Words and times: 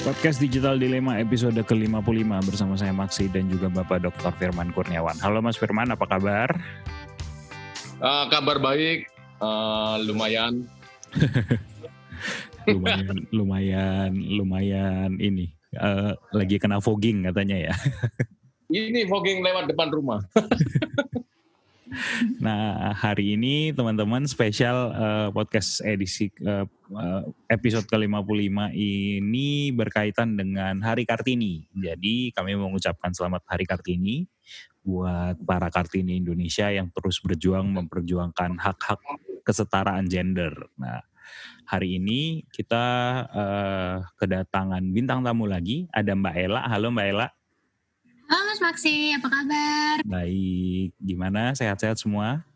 Podcast 0.00 0.40
Digital 0.40 0.80
Dilema 0.80 1.20
episode 1.20 1.60
ke-55 1.60 2.24
bersama 2.48 2.72
saya 2.72 2.88
Maksi 2.88 3.28
dan 3.28 3.52
juga 3.52 3.68
Bapak 3.68 4.00
Dr. 4.00 4.32
Firman 4.40 4.72
Kurniawan. 4.72 5.12
Halo 5.20 5.44
Mas 5.44 5.60
Firman, 5.60 5.92
apa 5.92 6.08
kabar? 6.08 6.48
Uh, 8.00 8.24
kabar 8.32 8.56
baik, 8.64 9.04
uh, 9.44 10.00
lumayan. 10.00 10.64
lumayan, 12.72 13.28
lumayan, 13.28 14.12
lumayan 14.16 15.20
ini. 15.20 15.52
Uh, 15.76 16.16
lagi 16.32 16.56
kena 16.56 16.80
fogging 16.80 17.28
katanya 17.28 17.68
ya. 17.68 17.74
ini 18.72 19.04
fogging 19.04 19.44
lewat 19.44 19.68
depan 19.68 19.92
rumah. 19.92 20.24
Nah, 22.44 22.94
hari 22.94 23.34
ini 23.34 23.74
teman-teman 23.74 24.24
spesial 24.26 24.94
uh, 24.94 25.28
podcast 25.34 25.82
edisi 25.82 26.30
uh, 26.46 26.66
episode 27.50 27.86
ke-55 27.90 28.70
ini 28.74 29.74
berkaitan 29.74 30.38
dengan 30.38 30.78
Hari 30.82 31.04
Kartini. 31.06 31.66
Jadi 31.74 32.30
kami 32.34 32.54
mengucapkan 32.54 33.10
selamat 33.10 33.42
Hari 33.46 33.66
Kartini 33.66 34.26
buat 34.80 35.36
para 35.44 35.68
Kartini 35.68 36.18
Indonesia 36.18 36.70
yang 36.72 36.88
terus 36.94 37.20
berjuang 37.20 37.68
memperjuangkan 37.68 38.56
hak-hak 38.56 39.00
kesetaraan 39.44 40.08
gender. 40.08 40.54
Nah, 40.80 41.04
hari 41.68 42.00
ini 42.00 42.46
kita 42.50 42.84
uh, 43.30 43.96
kedatangan 44.16 44.82
bintang 44.90 45.22
tamu 45.26 45.46
lagi, 45.46 45.86
ada 45.92 46.14
Mbak 46.16 46.36
Ella. 46.38 46.60
Halo 46.66 46.88
Mbak 46.94 47.06
Ella. 47.06 47.28
Halo 48.30 48.46
Mas 48.46 48.62
Maksi, 48.62 49.10
apa 49.10 49.26
kabar? 49.26 50.06
Baik, 50.06 50.94
gimana? 51.02 51.50
Sehat-sehat 51.50 51.98
semua? 51.98 52.46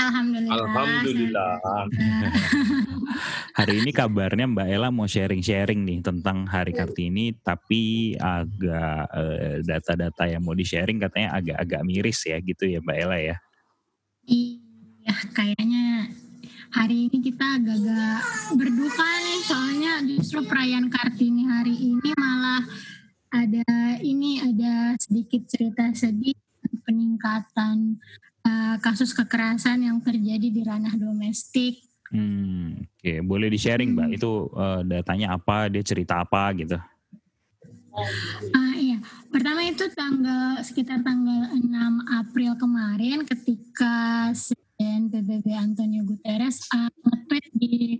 Alhamdulillah. 0.00 0.56
Alhamdulillah. 0.56 1.52
Hari 3.60 3.84
ini 3.84 3.92
kabarnya 3.92 4.48
Mbak 4.48 4.68
Ella 4.72 4.88
mau 4.88 5.04
sharing-sharing 5.04 5.84
nih 5.84 6.00
tentang 6.00 6.48
Hari 6.48 6.72
Kartini, 6.72 7.36
tapi 7.44 8.16
agak 8.16 9.04
eh, 9.12 9.56
data-data 9.68 10.32
yang 10.32 10.40
mau 10.40 10.56
di-sharing 10.56 10.96
katanya 10.96 11.36
agak-agak 11.44 11.80
miris 11.84 12.24
ya 12.24 12.40
gitu 12.40 12.64
ya 12.64 12.80
Mbak 12.80 12.96
Ella 12.96 13.18
ya? 13.20 13.36
Iya, 14.24 15.16
kayaknya 15.36 16.08
hari 16.72 17.12
ini 17.12 17.20
kita 17.20 17.60
agak-agak 17.60 18.20
berduka 18.56 19.08
nih 19.28 19.40
soalnya 19.44 19.92
justru 20.08 20.40
perayaan 20.48 20.88
Kartini 20.88 21.44
hari 21.44 21.76
ini 21.76 22.16
malah 22.16 22.64
ada 23.30 23.66
ini 24.02 24.42
ada 24.42 24.94
sedikit 24.98 25.46
cerita 25.46 25.90
sedih 25.92 26.36
peningkatan 26.86 27.98
uh, 28.46 28.76
kasus 28.78 29.10
kekerasan 29.10 29.82
yang 29.82 29.98
terjadi 30.02 30.48
di 30.50 30.62
ranah 30.62 30.94
domestik. 30.94 31.82
Hmm, 32.14 32.86
oke, 32.86 33.02
okay. 33.02 33.18
boleh 33.18 33.50
di 33.50 33.58
sharing, 33.58 33.90
hmm. 33.90 33.98
mbak. 33.98 34.08
Itu 34.14 34.50
uh, 34.54 34.86
datanya 34.86 35.34
apa? 35.34 35.66
Dia 35.66 35.82
cerita 35.82 36.22
apa 36.22 36.54
gitu? 36.54 36.78
Uh, 37.96 38.74
iya, 38.76 39.00
pertama 39.32 39.64
itu 39.64 39.88
tanggal 39.96 40.60
sekitar 40.60 41.00
tanggal 41.00 41.50
6 41.56 41.64
April 42.12 42.52
kemarin 42.60 43.24
ketika 43.24 44.30
Presiden 44.76 45.08
PBB 45.08 45.56
Antonio 45.56 46.04
Guterres 46.04 46.68
uh, 46.68 46.92
nge-tweet 46.92 47.48
di 47.56 47.96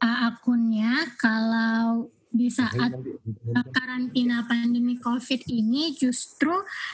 uh, 0.00 0.32
akunnya 0.32 1.04
kalau 1.20 2.08
di 2.36 2.52
saat 2.52 2.92
karantina 3.72 4.44
pandemi 4.44 5.00
COVID 5.00 5.48
ini 5.48 5.96
justru 5.96 6.52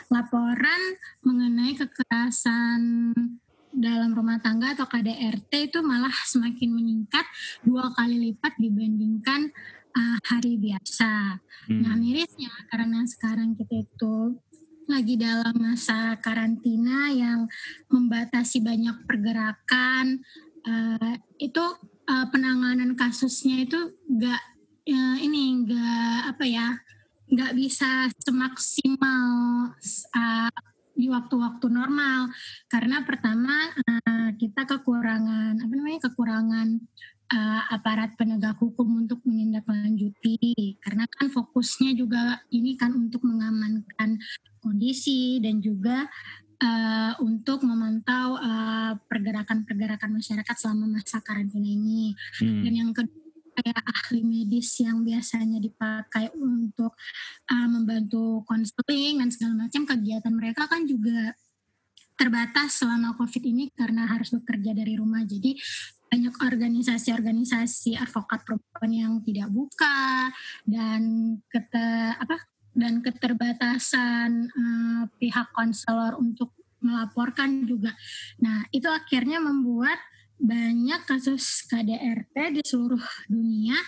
laporan 0.08 0.80
mengenai 1.26 1.74
kekerasan 1.74 3.12
dalam 3.72 4.12
rumah 4.12 4.38
tangga 4.38 4.76
atau 4.76 4.84
KDRT 4.86 5.72
itu 5.72 5.80
malah 5.80 6.12
semakin 6.28 6.70
meningkat 6.76 7.24
dua 7.64 7.88
kali 7.96 8.30
lipat 8.30 8.54
dibandingkan 8.60 9.48
uh, 9.96 10.18
hari 10.28 10.60
biasa. 10.60 11.40
Hmm. 11.66 11.80
Nah 11.80 11.94
mirisnya 11.96 12.52
karena 12.68 13.02
sekarang 13.08 13.56
kita 13.56 13.82
itu 13.82 14.36
lagi 14.90 15.16
dalam 15.16 15.56
masa 15.56 16.20
karantina 16.20 17.08
yang 17.14 17.48
membatasi 17.88 18.60
banyak 18.60 19.08
pergerakan, 19.08 20.20
uh, 20.68 21.14
itu 21.38 21.64
uh, 22.10 22.26
penanganan 22.28 22.92
kasusnya 22.98 23.64
itu 23.64 23.78
gak 24.20 24.42
ya, 24.86 25.18
ini 25.22 25.62
enggak 25.62 26.36
apa 26.36 26.44
ya 26.46 26.68
nggak 27.32 27.52
bisa 27.56 28.12
semaksimal 28.20 29.24
uh, 30.12 30.60
di 30.92 31.08
waktu-waktu 31.08 31.66
normal. 31.72 32.28
Karena 32.68 33.00
pertama 33.08 33.72
uh, 33.72 34.30
kita 34.36 34.68
kekurangan 34.68 35.56
apa 35.64 35.72
namanya 35.72 36.12
kekurangan 36.12 36.68
uh, 37.32 37.62
aparat 37.72 38.12
penegak 38.20 38.60
hukum 38.60 39.00
untuk 39.00 39.24
menindaklanjuti. 39.24 40.76
Karena 40.84 41.08
kan 41.08 41.32
fokusnya 41.32 41.96
juga 41.96 42.44
ini 42.52 42.76
kan 42.76 42.92
untuk 42.92 43.24
mengamankan 43.24 44.20
kondisi 44.60 45.40
dan 45.40 45.64
juga 45.64 46.04
uh, 46.60 47.12
untuk 47.24 47.64
memantau 47.64 48.36
pergerakan-pergerakan 49.08 50.10
uh, 50.12 50.16
masyarakat 50.20 50.56
selama 50.60 51.00
masa 51.00 51.24
karantina 51.24 51.66
ini. 51.66 52.12
Hmm. 52.38 52.60
dan 52.60 52.72
yang 52.76 52.92
kedua 52.92 53.21
kayak 53.52 53.80
ahli 53.84 54.20
medis 54.24 54.80
yang 54.80 55.04
biasanya 55.04 55.60
dipakai 55.60 56.32
untuk 56.36 56.96
uh, 57.52 57.68
membantu 57.68 58.42
konseling 58.48 59.20
dan 59.20 59.28
segala 59.28 59.68
macam 59.68 59.82
kegiatan 59.84 60.32
mereka 60.32 60.64
kan 60.66 60.88
juga 60.88 61.36
terbatas 62.16 62.78
selama 62.80 63.16
COVID 63.18 63.44
ini 63.44 63.72
karena 63.72 64.06
harus 64.06 64.30
bekerja 64.30 64.76
dari 64.76 64.94
rumah. 64.94 65.24
Jadi 65.24 65.56
banyak 66.12 66.34
organisasi-organisasi 66.44 67.96
advokat 67.96 68.44
perempuan 68.44 68.92
yang 68.92 69.12
tidak 69.24 69.48
buka 69.48 70.28
dan 70.68 71.02
kete, 71.48 72.20
apa 72.20 72.36
dan 72.76 73.00
keterbatasan 73.00 74.48
uh, 74.52 75.02
pihak 75.16 75.48
konselor 75.56 76.20
untuk 76.20 76.52
melaporkan 76.82 77.64
juga. 77.64 77.94
Nah, 78.42 78.66
itu 78.74 78.90
akhirnya 78.90 79.38
membuat 79.38 79.96
banyak 80.42 81.06
kasus 81.06 81.62
KDRT 81.70 82.58
di 82.58 82.62
seluruh 82.66 83.02
dunia 83.30 83.78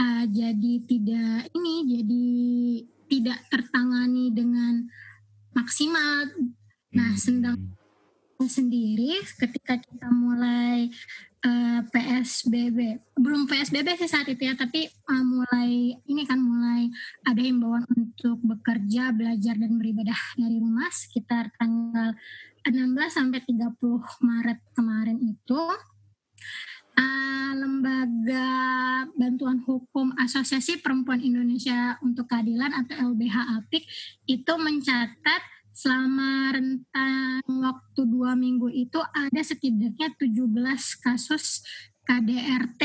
uh, 0.00 0.24
jadi 0.26 0.74
tidak 0.84 1.54
ini 1.54 1.74
jadi 1.86 2.26
tidak 3.08 3.38
tertangani 3.52 4.34
dengan 4.34 4.88
maksimal. 5.54 6.34
Nah, 6.94 7.14
hmm. 7.14 7.20
sedang 7.20 7.58
sendiri 8.44 9.24
ketika 9.40 9.80
kita 9.80 10.08
mulai 10.12 10.92
uh, 11.46 11.80
eh, 11.80 11.80
PSBB, 11.88 12.78
belum 13.16 13.48
PSBB 13.48 13.96
sih 13.96 14.10
saat 14.10 14.28
itu 14.28 14.44
ya, 14.44 14.52
tapi 14.52 14.84
uh, 14.84 15.24
mulai 15.24 15.96
ini 16.04 16.22
kan 16.28 16.36
mulai 16.42 16.90
ada 17.24 17.40
himbauan 17.40 17.86
untuk 17.88 18.36
bekerja, 18.44 19.16
belajar 19.16 19.56
dan 19.56 19.80
beribadah 19.80 20.18
dari 20.36 20.60
rumah 20.60 20.90
sekitar 20.92 21.54
tanggal 21.56 22.12
16 22.64 22.96
sampai 23.12 23.40
30 23.44 23.76
Maret 24.24 24.60
kemarin 24.72 25.18
itu 25.20 25.60
uh, 26.96 27.52
lembaga 27.52 28.48
bantuan 29.14 29.60
hukum 29.62 30.16
Asosiasi 30.16 30.80
Perempuan 30.80 31.20
Indonesia 31.20 32.00
untuk 32.00 32.30
Keadilan 32.30 32.72
atau 32.72 33.12
LBH 33.12 33.36
APIK 33.60 33.84
itu 34.32 34.52
mencatat 34.56 35.42
selama 35.74 36.54
rentang 36.54 37.42
waktu 37.50 38.00
dua 38.06 38.38
minggu 38.38 38.70
itu 38.70 39.02
ada 39.02 39.42
setidaknya 39.42 40.14
17 40.14 40.46
kasus 41.02 41.66
KDRT 42.04 42.82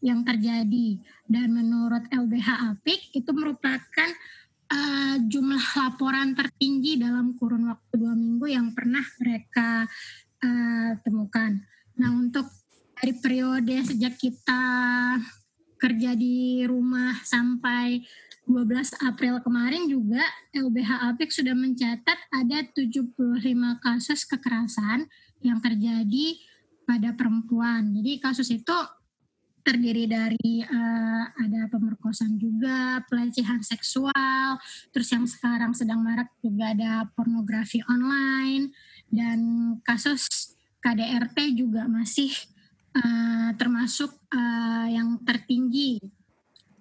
yang 0.00 0.24
terjadi. 0.24 1.02
Dan 1.28 1.52
menurut 1.52 2.06
LBH 2.08 2.74
APIK 2.74 3.00
itu 3.12 3.30
merupakan 3.36 4.10
uh, 4.70 5.16
jumlah 5.26 5.64
laporan 5.76 6.32
tertinggi 6.32 6.96
dalam 6.96 7.34
kurun 7.36 7.68
waktu 7.68 7.94
dua 7.98 8.14
minggu 8.14 8.46
yang 8.46 8.72
pernah 8.72 9.02
mereka 9.18 9.84
uh, 10.40 10.90
temukan. 11.02 11.58
Nah 11.98 12.10
untuk 12.14 12.46
dari 13.00 13.16
periode 13.16 13.76
sejak 13.84 14.16
kita 14.20 14.62
kerja 15.80 16.12
di 16.12 16.62
rumah 16.68 17.16
sampai 17.24 18.04
12 18.44 19.08
April 19.08 19.40
kemarin 19.40 19.88
juga 19.88 20.20
LBH 20.52 21.14
Apik 21.14 21.32
sudah 21.32 21.56
mencatat 21.56 22.18
ada 22.28 22.58
75 22.76 23.16
kasus 23.80 24.28
kekerasan 24.28 25.08
yang 25.40 25.62
terjadi 25.64 26.36
pada 26.84 27.16
perempuan. 27.16 27.94
Jadi 27.96 28.20
kasus 28.20 28.50
itu 28.52 28.76
terdiri 29.60 30.08
dari 30.08 30.64
uh, 30.64 31.24
ada 31.36 31.68
pemerkosaan 31.68 32.40
juga, 32.40 33.04
pelecehan 33.06 33.60
seksual, 33.60 34.56
terus 34.90 35.08
yang 35.12 35.28
sekarang 35.28 35.72
sedang 35.76 36.00
marak 36.00 36.32
juga 36.40 36.72
ada 36.72 37.04
pornografi 37.12 37.84
online 37.88 38.72
dan 39.10 39.40
kasus 39.84 40.54
KDRT 40.80 41.58
juga 41.60 41.84
masih 41.84 42.32
uh, 42.96 43.52
termasuk 43.60 44.10
uh, 44.32 44.86
yang 44.88 45.20
tertinggi 45.22 46.00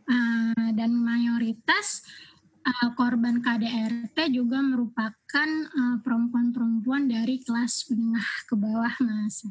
uh, 0.07 0.69
dan 0.71 0.95
mayoritas 0.95 2.07
uh, 2.63 2.89
korban 2.95 3.43
KDRT 3.43 4.31
juga 4.31 4.63
merupakan 4.63 5.49
perempuan-perempuan 6.01 7.05
uh, 7.05 7.09
dari 7.11 7.43
kelas 7.43 7.91
menengah 7.91 8.29
ke 8.47 8.55
bawah 8.55 8.93
mas. 9.03 9.45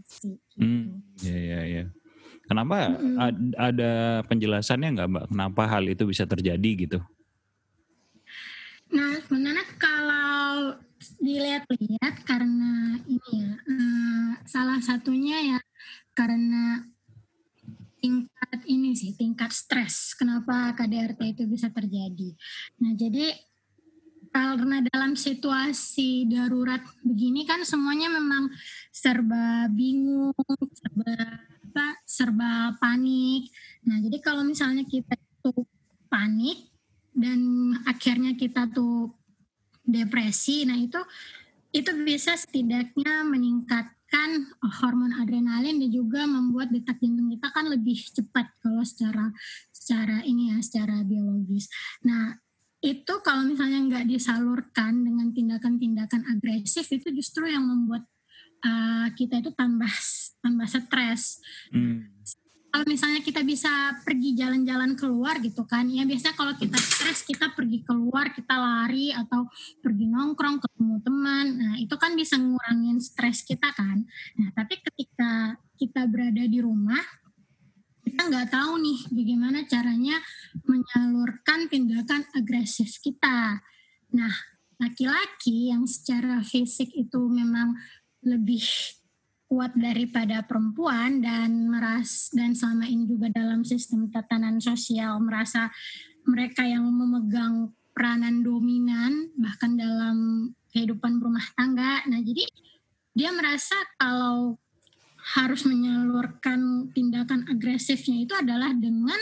Hmm, 0.56 1.04
ya 1.20 1.36
ya 1.36 1.60
ya. 1.66 1.84
Kenapa 2.48 2.96
ad- 3.20 3.54
ada 3.60 4.24
penjelasannya 4.24 4.88
nggak 4.96 5.08
Mbak? 5.12 5.24
Kenapa 5.28 5.62
hal 5.68 5.84
itu 5.84 6.08
bisa 6.08 6.24
terjadi 6.24 6.70
gitu? 6.88 6.98
Nah, 8.88 9.20
sebenarnya 9.20 9.68
kalau 9.76 10.80
dilihat-lihat 11.20 12.24
karena 12.24 12.96
ini 13.04 13.28
ya, 13.36 13.52
eh, 13.68 14.30
salah 14.48 14.80
satunya 14.80 15.56
ya 15.56 15.60
karena 16.16 16.88
tingkat 18.00 18.58
ini 18.64 18.96
sih, 18.96 19.12
tingkat 19.12 19.52
stres. 19.52 20.16
Kenapa 20.16 20.72
KDRT 20.72 21.36
itu 21.36 21.44
bisa 21.44 21.68
terjadi? 21.68 22.32
Nah, 22.80 22.96
jadi 22.96 23.34
karena 24.38 24.78
dalam 24.94 25.18
situasi 25.18 26.30
darurat 26.30 26.78
begini 27.02 27.42
kan 27.42 27.66
semuanya 27.66 28.06
memang 28.06 28.46
serba 28.94 29.66
bingung, 29.74 30.34
serba 30.70 31.12
apa, 31.68 31.86
serba 32.06 32.50
panik. 32.78 33.50
Nah, 33.82 33.98
jadi 33.98 34.18
kalau 34.22 34.46
misalnya 34.46 34.86
kita 34.86 35.18
itu 35.18 35.50
panik 36.06 36.70
dan 37.10 37.38
akhirnya 37.82 38.38
kita 38.38 38.70
tuh 38.70 39.10
depresi, 39.82 40.62
nah 40.62 40.78
itu 40.78 41.02
itu 41.74 41.90
bisa 42.06 42.38
setidaknya 42.38 43.26
meningkatkan 43.26 44.54
hormon 44.80 45.12
adrenalin 45.18 45.82
dan 45.82 45.90
juga 45.90 46.24
membuat 46.24 46.72
detak 46.72 46.96
jantung 47.02 47.28
kita 47.28 47.48
kan 47.52 47.68
lebih 47.68 48.00
cepat 48.08 48.48
kalau 48.64 48.80
secara 48.86 49.28
secara 49.68 50.24
ini 50.24 50.56
ya 50.56 50.58
secara 50.64 51.04
biologis. 51.04 51.68
Nah 52.04 52.36
itu 52.78 53.14
kalau 53.26 53.42
misalnya 53.42 53.82
nggak 53.82 54.06
disalurkan 54.06 55.02
dengan 55.02 55.34
tindakan-tindakan 55.34 56.22
agresif 56.30 56.86
itu 56.94 57.10
justru 57.10 57.50
yang 57.50 57.66
membuat 57.66 58.06
uh, 58.62 59.10
kita 59.18 59.42
itu 59.42 59.50
tambah 59.54 59.90
tambah 60.38 60.66
stres. 60.70 61.42
Hmm. 61.74 62.06
kalau 62.68 62.84
misalnya 62.84 63.24
kita 63.24 63.40
bisa 63.48 63.96
pergi 64.04 64.36
jalan-jalan 64.36 64.92
keluar 64.92 65.40
gitu 65.40 65.64
kan 65.64 65.88
ya 65.88 66.04
biasanya 66.04 66.36
kalau 66.36 66.52
kita 66.52 66.76
stres 66.76 67.24
kita 67.24 67.56
pergi 67.56 67.80
keluar 67.80 68.28
kita 68.30 68.54
lari 68.60 69.08
atau 69.08 69.48
pergi 69.80 70.04
nongkrong 70.04 70.60
ketemu 70.60 70.96
teman. 71.00 71.46
Nah 71.58 71.74
itu 71.80 71.96
kan 71.96 72.12
bisa 72.12 72.36
ngurangin 72.36 73.00
stres 73.00 73.40
kita 73.40 73.72
kan. 73.72 74.04
Nah 74.36 74.52
tapi 74.52 74.84
ketika 74.84 75.56
kita 75.80 76.04
berada 76.12 76.44
di 76.44 76.60
rumah 76.60 77.00
kita 78.08 78.32
nggak 78.32 78.48
tahu 78.48 78.80
nih 78.80 79.00
bagaimana 79.12 79.58
caranya 79.68 80.16
menyalurkan 80.64 81.68
tindakan 81.68 82.24
agresif 82.32 82.96
kita 83.04 83.60
nah 84.16 84.32
laki-laki 84.80 85.68
yang 85.68 85.84
secara 85.84 86.40
fisik 86.40 86.88
itu 86.96 87.20
memang 87.28 87.76
lebih 88.24 88.64
kuat 89.48 89.76
daripada 89.76 90.40
perempuan 90.44 91.20
dan 91.20 91.68
meras 91.68 92.32
dan 92.32 92.56
selama 92.56 92.88
ini 92.88 93.04
juga 93.04 93.28
dalam 93.28 93.60
sistem 93.64 94.08
tatanan 94.08 94.60
sosial 94.60 95.20
merasa 95.20 95.68
mereka 96.24 96.64
yang 96.64 96.84
memegang 96.88 97.72
peranan 97.96 98.44
dominan 98.44 99.32
bahkan 99.40 99.74
dalam 99.74 100.48
kehidupan 100.70 101.18
rumah 101.18 101.42
tangga. 101.56 102.04
Nah, 102.06 102.20
jadi 102.22 102.44
dia 103.16 103.32
merasa 103.34 103.74
kalau 103.96 104.60
harus 105.28 105.68
menyalurkan 105.68 106.88
tindakan 106.96 107.44
agresifnya 107.52 108.24
itu 108.24 108.32
adalah 108.32 108.72
dengan 108.72 109.18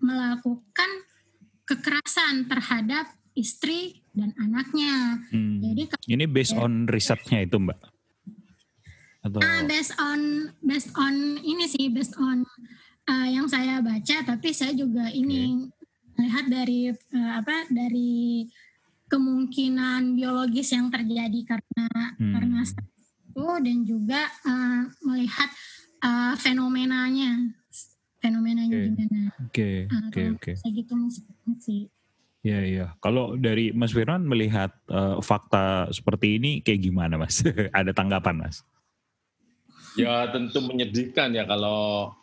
melakukan 0.00 0.90
kekerasan 1.64 2.44
terhadap 2.50 3.08
istri 3.32 4.04
dan 4.12 4.34
anaknya. 4.36 5.22
Hmm. 5.32 5.62
Jadi 5.62 5.82
Ini 6.10 6.24
based 6.28 6.56
on 6.58 6.84
risetnya 6.90 7.46
itu 7.46 7.56
Mbak? 7.56 7.78
Atau 9.20 9.38
Ah, 9.44 9.62
based 9.64 9.94
on 10.00 10.50
based 10.64 10.92
on 10.96 11.40
ini 11.44 11.68
sih 11.68 11.92
based 11.92 12.16
on 12.16 12.44
uh, 13.08 13.28
yang 13.28 13.44
saya 13.48 13.84
baca 13.84 14.16
tapi 14.24 14.48
saya 14.56 14.72
juga 14.72 15.12
ini 15.12 15.68
melihat 16.16 16.48
dari 16.48 16.88
uh, 16.92 17.32
apa 17.36 17.68
dari 17.68 18.48
kemungkinan 19.12 20.16
biologis 20.16 20.72
yang 20.72 20.88
terjadi 20.88 21.40
karena 21.44 21.86
Hmm. 22.16 22.32
karena 22.36 22.60
itu 23.30 23.46
dan 23.62 23.76
juga 23.86 24.20
uh, 24.44 24.82
melihat 25.06 25.48
uh, 26.02 26.34
fenomenanya 26.34 27.54
fenomenanya 28.20 28.74
Oke. 28.74 28.84
gimana 28.90 29.20
Oke, 29.40 29.70
Uh, 29.88 30.02
oke, 30.10 30.20
kalau 30.20 30.36
oke. 30.36 30.52
saya 30.58 30.72
gitu 30.74 30.94
sih 31.62 31.82
Iya, 32.40 32.60
iya. 32.64 32.86
Kalau 33.04 33.36
dari 33.36 33.68
Mas 33.76 33.92
Firman 33.92 34.24
melihat 34.24 34.72
eh, 34.88 35.20
fakta 35.20 35.92
seperti 35.92 36.40
ini 36.40 36.64
kayak 36.64 36.80
gimana 36.88 37.20
Mas? 37.20 37.44
Ada 37.76 37.92
tanggapan 37.92 38.48
Mas? 38.48 38.64
Ya 39.92 40.24
tentu 40.32 40.64
menyedihkan 40.64 41.36
ya 41.36 41.44
kalau 41.44 42.14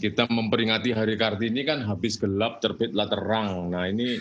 kita 0.00 0.24
memperingati 0.32 0.96
Hari 0.96 1.20
Kartini 1.20 1.68
kan 1.68 1.84
habis 1.84 2.16
gelap 2.16 2.64
terbitlah 2.64 3.04
terang. 3.12 3.68
Nah 3.68 3.84
ini 3.92 4.16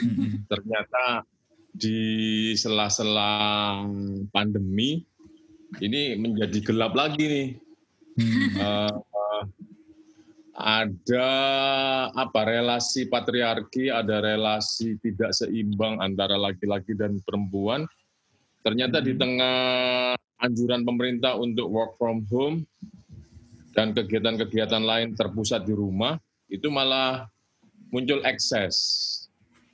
ternyata 0.52 1.24
di 1.72 2.52
sela-sela 2.60 3.80
pandemi 4.36 5.00
ini 5.80 6.20
menjadi 6.20 6.60
gelap 6.60 6.92
lagi 6.98 7.24
nih. 7.24 7.50
Eh, 8.22 8.92
eh, 8.92 9.44
ada 10.62 11.30
apa 12.12 12.42
relasi 12.44 13.08
patriarki, 13.08 13.88
ada 13.88 14.20
relasi 14.20 15.00
tidak 15.00 15.32
seimbang 15.32 16.04
antara 16.04 16.36
laki-laki 16.36 16.92
dan 16.92 17.24
perempuan. 17.24 17.88
Ternyata 18.62 19.00
di 19.00 19.16
tengah 19.16 20.14
anjuran 20.44 20.84
pemerintah 20.84 21.40
untuk 21.40 21.72
work 21.72 21.96
from 21.96 22.28
home 22.28 22.68
dan 23.72 23.96
kegiatan-kegiatan 23.96 24.84
lain 24.84 25.16
terpusat 25.16 25.64
di 25.64 25.74
rumah, 25.74 26.20
itu 26.52 26.68
malah 26.68 27.26
muncul 27.90 28.20
ekses. 28.28 28.76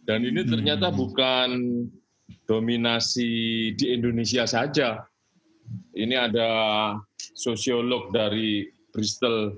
Dan 0.07 0.23
ini 0.23 0.47
ternyata 0.47 0.87
bukan 0.87 1.83
dominasi 2.47 3.73
di 3.75 3.85
Indonesia 3.91 4.47
saja. 4.47 5.03
Ini 5.97 6.15
ada 6.29 6.49
sosiolog 7.33 8.13
dari 8.13 8.69
Bristol 8.93 9.57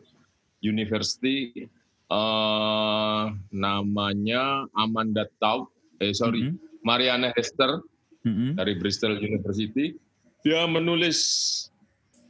University, 0.64 1.68
eh, 2.10 3.24
namanya 3.52 4.68
Amanda 4.76 5.28
Taub, 5.40 5.72
eh 6.00 6.12
sorry, 6.16 6.50
Mhm. 6.50 6.56
Marianne 6.84 7.30
Hester 7.36 7.84
Mhm. 8.24 8.56
dari 8.60 8.74
Bristol 8.80 9.20
University. 9.20 9.96
Dia 10.44 10.64
menulis 10.68 11.20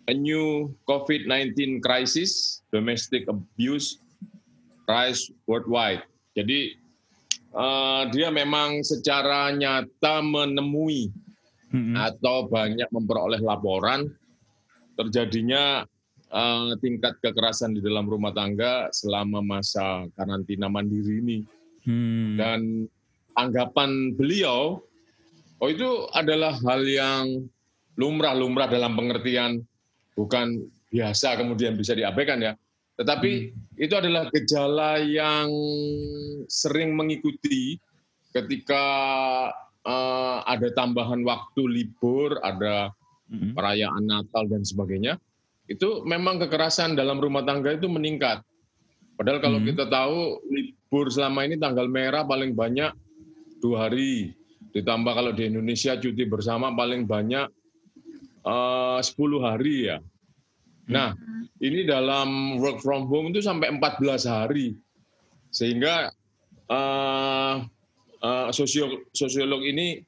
A 0.09 0.13
New 0.17 0.73
COVID-19 0.89 1.77
Crisis, 1.85 2.65
Domestic 2.73 3.29
Abuse 3.29 4.01
Rise 4.89 5.29
Worldwide. 5.45 6.01
Jadi 6.33 6.73
eh, 7.49 8.03
dia 8.13 8.29
memang 8.29 8.85
secara 8.85 9.49
nyata 9.49 10.21
menemui 10.21 11.09
Mhm. 11.69 11.93
atau 11.93 12.49
banyak 12.49 12.89
memperoleh 12.89 13.41
laporan 13.41 14.09
terjadinya 14.97 15.85
eh, 16.29 16.71
tingkat 16.81 17.17
kekerasan 17.21 17.77
di 17.77 17.81
dalam 17.81 18.05
rumah 18.05 18.33
tangga 18.33 18.89
selama 18.93 19.41
masa 19.41 20.05
karantina 20.13 20.69
mandiri 20.69 21.21
ini. 21.21 21.39
Hmm. 21.89 22.37
Dan 22.37 22.59
anggapan 23.33 24.13
beliau, 24.13 24.83
oh 25.57 25.69
itu 25.69 26.05
adalah 26.13 26.53
hal 26.67 26.85
yang 26.85 27.25
lumrah-lumrah 27.97 28.69
dalam 28.69 28.93
pengertian 28.93 29.63
bukan 30.13 30.69
biasa 30.91 31.39
kemudian 31.39 31.79
bisa 31.79 31.95
diabaikan 31.95 32.43
ya. 32.43 32.53
Tetapi 32.99 33.55
itu 33.79 33.93
adalah 33.95 34.27
gejala 34.27 34.99
yang 34.99 35.47
sering 36.51 36.99
mengikuti 36.99 37.79
ketika 38.35 38.83
eh, 39.85 40.39
ada 40.43 40.67
tambahan 40.75 41.23
waktu 41.23 41.61
libur, 41.65 42.35
ada 42.43 42.91
Mhm. 43.29 43.53
perayaan 43.53 44.03
Natal 44.09 44.49
dan 44.49 44.65
sebagainya. 44.65 45.21
Itu 45.69 46.01
memang 46.01 46.41
kekerasan 46.41 46.97
dalam 46.97 47.21
rumah 47.21 47.45
tangga 47.45 47.77
itu 47.77 47.85
meningkat. 47.85 48.41
Padahal 49.13 49.37
kalau 49.37 49.59
Hmm. 49.61 49.69
kita 49.69 49.85
tahu 49.85 50.41
libur 50.49 51.13
selama 51.13 51.45
ini 51.45 51.59
tanggal 51.61 51.85
merah 51.85 52.25
paling 52.25 52.57
banyak 52.57 52.89
dua 53.61 53.85
hari. 53.87 54.33
Ditambah 54.73 55.13
kalau 55.13 55.31
di 55.35 55.45
Indonesia 55.45 55.93
cuti 55.93 56.25
bersama 56.25 56.73
paling 56.73 57.05
banyak 57.05 57.47
eh, 58.39 58.99
10 59.03 59.43
hari 59.43 59.91
ya. 59.91 59.99
Nah, 60.89 61.13
ini 61.59 61.85
dalam 61.85 62.57
work 62.57 62.81
from 62.81 63.05
home 63.05 63.29
itu 63.29 63.43
sampai 63.45 63.69
14 63.69 64.25
hari. 64.25 64.73
Sehingga 65.51 66.09
eh, 66.65 67.55
eh, 68.23 68.49
sosio- 68.51 69.07
sosiolog 69.11 69.63
ini 69.63 70.03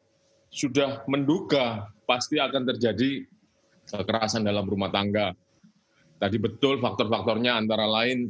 sudah 0.51 1.07
menduga 1.07 1.87
pasti 2.03 2.35
akan 2.35 2.67
terjadi 2.75 3.23
kekerasan 3.87 4.43
dalam 4.43 4.67
rumah 4.67 4.91
tangga. 4.91 5.31
Tadi 6.19 6.37
betul 6.37 6.77
faktor-faktornya 6.77 7.57
antara 7.57 7.87
lain 7.87 8.29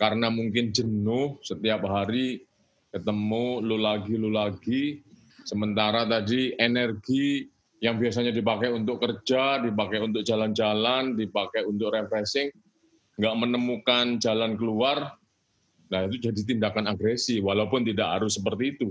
karena 0.00 0.32
mungkin 0.32 0.74
jenuh 0.74 1.38
setiap 1.44 1.86
hari 1.86 2.42
ketemu 2.90 3.62
lu 3.62 3.76
lagi 3.78 4.14
lu 4.18 4.32
lagi 4.32 5.00
sementara 5.46 6.02
tadi 6.04 6.52
energi 6.58 7.46
yang 7.82 7.98
biasanya 7.98 8.30
dipakai 8.30 8.70
untuk 8.70 9.02
kerja, 9.02 9.58
dipakai 9.58 9.98
untuk 9.98 10.22
jalan-jalan, 10.22 11.18
dipakai 11.18 11.66
untuk 11.66 11.90
refreshing 11.90 12.50
nggak 13.18 13.34
menemukan 13.36 14.16
jalan 14.22 14.56
keluar, 14.56 15.18
nah 15.92 16.08
itu 16.08 16.32
jadi 16.32 16.40
tindakan 16.56 16.88
agresi, 16.88 17.44
walaupun 17.44 17.84
tidak 17.84 18.08
harus 18.16 18.40
seperti 18.40 18.80
itu. 18.80 18.88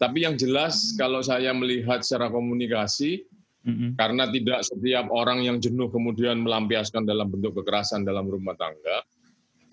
Tapi 0.00 0.24
yang 0.24 0.40
jelas 0.40 0.96
kalau 0.96 1.20
saya 1.20 1.52
melihat 1.52 2.00
secara 2.00 2.32
komunikasi, 2.32 3.28
mm-hmm. 3.68 4.00
karena 4.00 4.24
tidak 4.32 4.64
setiap 4.64 5.12
orang 5.12 5.44
yang 5.44 5.60
jenuh 5.60 5.92
kemudian 5.92 6.40
melampiaskan 6.40 7.04
dalam 7.04 7.28
bentuk 7.28 7.60
kekerasan 7.60 8.08
dalam 8.08 8.24
rumah 8.24 8.56
tangga, 8.56 9.04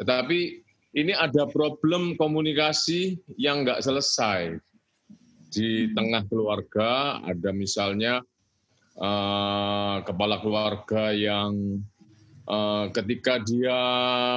tetapi 0.01 0.65
ini 0.96 1.12
ada 1.15 1.48
problem 1.48 2.20
komunikasi 2.20 3.20
yang 3.39 3.63
nggak 3.63 3.84
selesai 3.84 4.60
di 5.51 5.92
tengah 5.92 6.24
keluarga. 6.27 7.20
Ada 7.24 7.51
misalnya 7.51 8.24
uh, 9.00 9.98
kepala 10.04 10.39
keluarga 10.39 11.12
yang 11.12 11.80
uh, 12.48 12.88
ketika 12.96 13.44
dia 13.44 13.80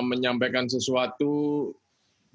menyampaikan 0.02 0.66
sesuatu 0.66 1.70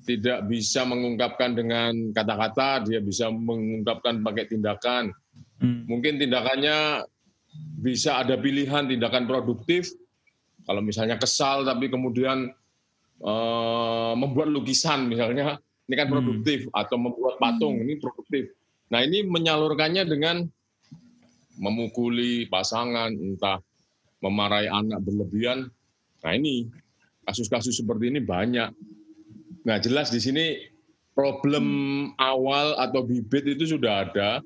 tidak 0.04 0.44
bisa 0.52 0.84
mengungkapkan 0.84 1.56
dengan 1.56 2.12
kata-kata, 2.12 2.84
dia 2.84 3.00
bisa 3.00 3.32
mengungkapkan 3.32 4.20
pakai 4.20 4.46
tindakan. 4.52 5.16
Hmm. 5.64 5.88
Mungkin 5.88 6.20
tindakannya 6.20 7.08
bisa 7.80 8.20
ada 8.20 8.36
pilihan 8.36 8.92
tindakan 8.92 9.24
produktif. 9.26 9.96
Kalau 10.64 10.80
misalnya 10.84 11.20
kesal 11.20 11.64
tapi 11.64 11.88
kemudian 11.88 12.52
uh, 13.24 14.14
membuat 14.16 14.52
lukisan 14.52 15.08
misalnya, 15.08 15.60
ini 15.88 15.96
kan 15.96 16.08
hmm. 16.08 16.16
produktif 16.20 16.60
hmm. 16.68 16.76
atau 16.76 16.98
membuat 17.00 17.36
patung 17.40 17.80
ini 17.80 17.96
produktif. 18.00 18.52
Nah 18.92 19.00
ini 19.04 19.24
menyalurkannya 19.24 20.04
dengan 20.04 20.44
memukuli 21.58 22.50
pasangan, 22.52 23.14
entah 23.14 23.64
memarahi 24.20 24.68
anak 24.68 25.00
berlebihan. 25.00 25.68
Nah 26.24 26.32
ini 26.36 26.68
kasus-kasus 27.24 27.80
seperti 27.80 28.12
ini 28.12 28.20
banyak. 28.20 28.72
Nah, 29.64 29.80
jelas 29.80 30.12
di 30.12 30.20
sini 30.20 30.46
problem 31.16 31.66
awal 32.20 32.76
atau 32.82 33.06
bibit 33.06 33.48
itu 33.48 33.78
sudah 33.78 34.10
ada 34.10 34.44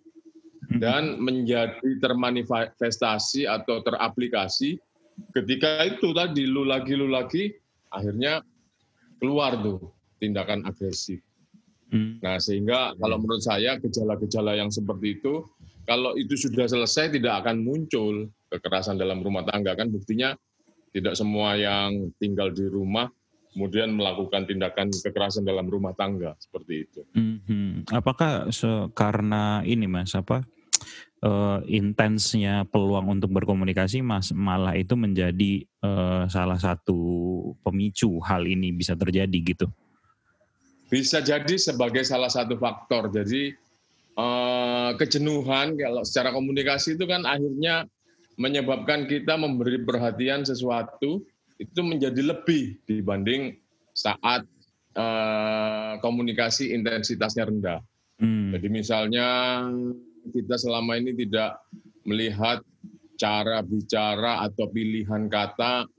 hmm. 0.69 0.79
dan 0.83 1.17
menjadi 1.17 1.89
termanifestasi 2.03 3.49
atau 3.49 3.81
teraplikasi 3.81 4.77
ketika 5.33 5.87
itu 5.87 6.13
tadi 6.13 6.45
lu 6.45 6.67
lagi 6.67 6.93
lu 6.93 7.09
lagi 7.09 7.49
akhirnya 7.89 8.45
keluar 9.17 9.57
tuh 9.57 9.89
tindakan 10.21 10.67
agresif. 10.69 11.23
Hmm. 11.89 12.19
Nah, 12.19 12.37
sehingga 12.37 12.93
kalau 12.99 13.17
menurut 13.17 13.41
saya 13.41 13.79
gejala-gejala 13.79 14.59
yang 14.59 14.69
seperti 14.69 15.17
itu 15.17 15.47
kalau 15.87 16.19
itu 16.19 16.35
sudah 16.35 16.67
selesai 16.67 17.15
tidak 17.15 17.41
akan 17.41 17.63
muncul 17.63 18.27
kekerasan 18.51 18.99
dalam 18.99 19.23
rumah 19.23 19.47
tangga 19.47 19.73
kan 19.73 19.87
buktinya 19.87 20.35
tidak 20.91 21.15
semua 21.15 21.55
yang 21.55 22.11
tinggal 22.19 22.51
di 22.51 22.67
rumah 22.67 23.07
kemudian 23.57 23.89
melakukan 23.89 24.45
tindakan 24.45 24.93
kekerasan 24.93 25.41
dalam 25.41 25.65
rumah 25.65 25.97
tangga 25.97 26.37
seperti 26.37 26.85
itu. 26.85 27.01
Mm-hmm. 27.17 27.89
Apakah 27.89 28.53
karena 28.93 29.65
ini 29.65 29.89
mas 29.89 30.13
apa 30.13 30.45
uh, 31.25 31.65
intensnya 31.65 32.69
peluang 32.69 33.17
untuk 33.17 33.33
berkomunikasi 33.33 34.05
mas 34.05 34.29
malah 34.29 34.77
itu 34.77 34.93
menjadi 34.93 35.65
uh, 35.81 36.29
salah 36.29 36.61
satu 36.61 37.01
pemicu 37.65 38.21
hal 38.21 38.45
ini 38.45 38.69
bisa 38.69 38.93
terjadi 38.93 39.37
gitu? 39.41 39.65
Bisa 40.93 41.17
jadi 41.17 41.57
sebagai 41.57 42.05
salah 42.05 42.29
satu 42.29 42.61
faktor. 42.61 43.09
Jadi 43.09 43.57
uh, 44.21 44.93
kejenuhan 45.01 45.73
kalau 45.81 46.05
secara 46.05 46.29
komunikasi 46.29 46.93
itu 46.93 47.09
kan 47.09 47.25
akhirnya 47.25 47.89
menyebabkan 48.37 49.09
kita 49.09 49.33
memberi 49.33 49.81
perhatian 49.81 50.45
sesuatu 50.45 51.25
itu 51.57 51.81
menjadi 51.81 52.21
lebih 52.21 52.77
dibanding 52.85 53.57
saat 53.97 54.45
uh, 54.93 55.97
komunikasi 56.01 56.73
intensitasnya 56.73 57.49
rendah. 57.49 57.79
Hmm. 58.17 58.53
Jadi 58.53 58.67
misalnya 58.69 59.27
kita 60.33 60.57
selama 60.57 60.97
ini 60.97 61.13
tidak 61.17 61.61
melihat 62.05 62.61
cara 63.17 63.65
bicara 63.65 64.45
atau 64.45 64.69
pilihan 64.69 65.25
kata 65.29 65.89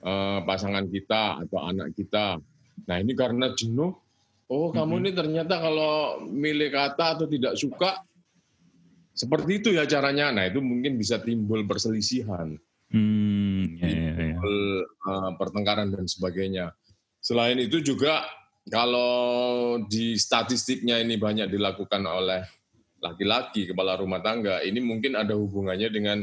uh, 0.00 0.38
pasangan 0.44 0.88
kita 0.88 1.44
atau 1.44 1.60
anak 1.68 1.92
kita. 1.92 2.40
Nah 2.88 2.96
ini 3.00 3.12
karena 3.12 3.52
jenuh, 3.52 3.92
oh 4.48 4.68
kamu 4.72 4.92
hmm. 4.92 5.00
ini 5.04 5.10
ternyata 5.12 5.54
kalau 5.60 6.24
milih 6.24 6.72
kata 6.72 7.20
atau 7.20 7.26
tidak 7.28 7.56
suka 7.60 8.00
seperti 9.14 9.62
itu 9.62 9.68
ya 9.76 9.84
caranya. 9.84 10.32
Nah 10.32 10.44
itu 10.48 10.64
mungkin 10.64 10.96
bisa 10.96 11.20
timbul 11.20 11.64
perselisihan. 11.68 12.56
Hmm, 12.94 13.74
ya, 13.82 13.90
ya, 13.90 14.12
ya. 14.14 14.36
Uh, 14.38 15.34
pertengkaran 15.34 15.90
dan 15.90 16.06
sebagainya. 16.06 16.70
Selain 17.18 17.58
itu 17.58 17.82
juga 17.82 18.22
kalau 18.70 19.82
di 19.90 20.14
statistiknya 20.14 21.02
ini 21.02 21.18
banyak 21.18 21.50
dilakukan 21.50 22.06
oleh 22.06 22.46
laki-laki 23.02 23.66
kepala 23.68 23.98
rumah 23.98 24.22
tangga, 24.22 24.62
ini 24.62 24.78
mungkin 24.80 25.18
ada 25.18 25.34
hubungannya 25.34 25.90
dengan 25.90 26.18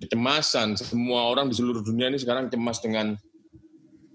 kecemasan. 0.00 0.74
Semua 0.80 1.28
orang 1.28 1.52
di 1.52 1.54
seluruh 1.54 1.84
dunia 1.84 2.10
ini 2.10 2.18
sekarang 2.18 2.48
cemas 2.48 2.80
dengan 2.82 3.14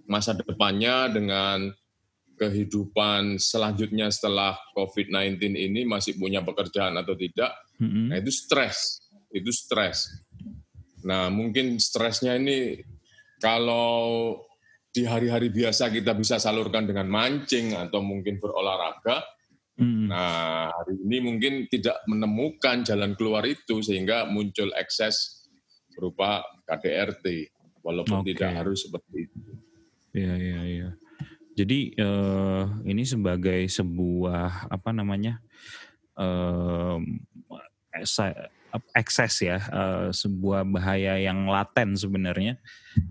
masa 0.09 0.35
depannya, 0.35 1.13
dengan 1.13 1.71
kehidupan 2.35 3.37
selanjutnya 3.39 4.09
setelah 4.09 4.57
COVID-19 4.75 5.39
ini 5.53 5.85
masih 5.85 6.17
punya 6.17 6.41
pekerjaan 6.43 6.97
atau 6.97 7.13
tidak. 7.15 7.53
Mm 7.79 7.87
-hmm. 7.87 8.05
Nah 8.11 8.17
itu 8.19 8.31
stres, 8.33 8.99
itu 9.31 9.53
stres. 9.53 10.11
Nah, 11.03 11.27
mungkin 11.31 11.77
stresnya 11.79 12.39
ini 12.39 12.79
kalau 13.39 14.39
di 14.93 15.03
hari-hari 15.03 15.49
biasa 15.49 15.89
kita 15.89 16.13
bisa 16.13 16.37
salurkan 16.37 16.85
dengan 16.85 17.09
mancing 17.09 17.73
atau 17.73 17.99
mungkin 17.99 18.37
berolahraga. 18.37 19.25
Hmm. 19.73 20.05
Nah, 20.05 20.69
hari 20.69 21.01
ini 21.01 21.17
mungkin 21.17 21.53
tidak 21.65 21.97
menemukan 22.05 22.85
jalan 22.85 23.17
keluar 23.17 23.41
itu 23.49 23.81
sehingga 23.81 24.29
muncul 24.29 24.69
ekses 24.77 25.49
berupa 25.97 26.45
KDRT, 26.69 27.49
walaupun 27.81 28.21
okay. 28.21 28.37
tidak 28.37 28.63
harus 28.63 28.85
seperti 28.85 29.29
itu. 29.29 29.39
Iya, 30.13 30.33
iya, 30.37 30.61
iya. 30.61 30.89
Jadi 31.53 31.93
uh, 32.01 32.65
ini 32.85 33.05
sebagai 33.05 33.61
sebuah 33.69 34.73
apa 34.73 34.89
namanya 34.89 35.37
uh, 36.17 36.97
ekses 38.97 39.45
ya 39.45 39.57
uh, 39.69 40.09
sebuah 40.09 40.65
bahaya 40.65 41.21
yang 41.21 41.45
laten 41.45 41.93
sebenarnya 41.93 42.57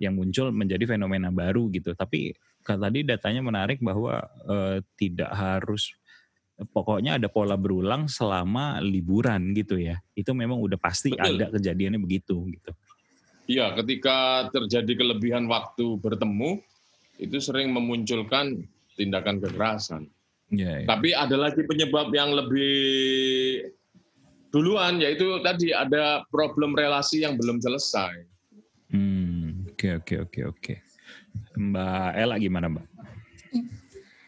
yang 0.03 0.19
muncul 0.19 0.51
menjadi 0.51 0.85
fenomena 0.97 1.31
baru 1.31 1.71
gitu. 1.71 1.95
Tapi 1.95 2.35
tadi 2.63 3.07
datanya 3.07 3.43
menarik 3.43 3.79
bahwa 3.83 4.23
uh, 4.47 4.79
tidak 4.99 5.31
harus 5.31 5.95
pokoknya 6.71 7.19
ada 7.19 7.27
pola 7.27 7.59
berulang 7.59 8.07
selama 8.07 8.79
liburan 8.83 9.55
gitu 9.55 9.79
ya. 9.79 9.99
Itu 10.15 10.35
memang 10.35 10.59
udah 10.59 10.79
pasti 10.79 11.15
Betul. 11.15 11.39
ada 11.39 11.47
kejadiannya 11.55 12.01
begitu 12.03 12.39
gitu. 12.51 12.73
Iya, 13.51 13.75
ketika 13.75 14.49
terjadi 14.55 14.93
kelebihan 14.95 15.51
waktu 15.51 15.99
bertemu 15.99 16.63
itu 17.19 17.37
sering 17.43 17.75
memunculkan 17.75 18.67
tindakan 18.95 19.43
kekerasan. 19.43 20.03
Ya, 20.53 20.85
ya. 20.85 20.87
Tapi 20.87 21.17
ada 21.17 21.37
lagi 21.37 21.65
penyebab 21.65 22.13
yang 22.13 22.37
lebih 22.37 22.71
duluan 24.53 25.01
yaitu 25.01 25.41
tadi 25.41 25.73
ada 25.73 26.23
problem 26.29 26.77
relasi 26.77 27.25
yang 27.25 27.41
belum 27.41 27.59
selesai. 27.59 28.29
Hmm, 28.93 29.65
oke 29.73 30.05
oke 30.05 30.15
oke 30.29 30.41
oke. 30.53 30.75
Mbak 31.57 32.11
Ella 32.13 32.37
gimana 32.37 32.69
Mbak? 32.69 32.87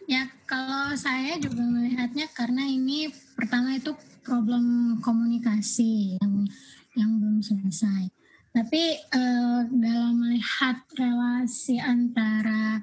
Ya, 0.04 0.28
kalau 0.45 0.93
saya 0.97 1.40
juga 1.40 1.64
melihatnya 1.64 2.28
karena 2.33 2.64
ini 2.69 3.09
pertama 3.37 3.76
itu 3.76 3.97
problem 4.21 4.97
komunikasi 5.00 6.21
yang 6.21 6.45
yang 6.97 7.11
belum 7.21 7.40
selesai. 7.40 8.09
Tapi 8.52 8.83
eh, 9.00 9.61
dalam 9.69 10.14
melihat 10.21 10.85
relasi 10.97 11.81
antara 11.81 12.81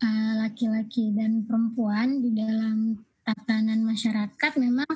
eh, 0.00 0.32
laki-laki 0.40 1.12
eh, 1.12 1.14
dan 1.16 1.44
perempuan 1.44 2.24
di 2.24 2.32
dalam 2.32 2.96
tatanan 3.22 3.86
masyarakat 3.86 4.52
memang 4.58 4.88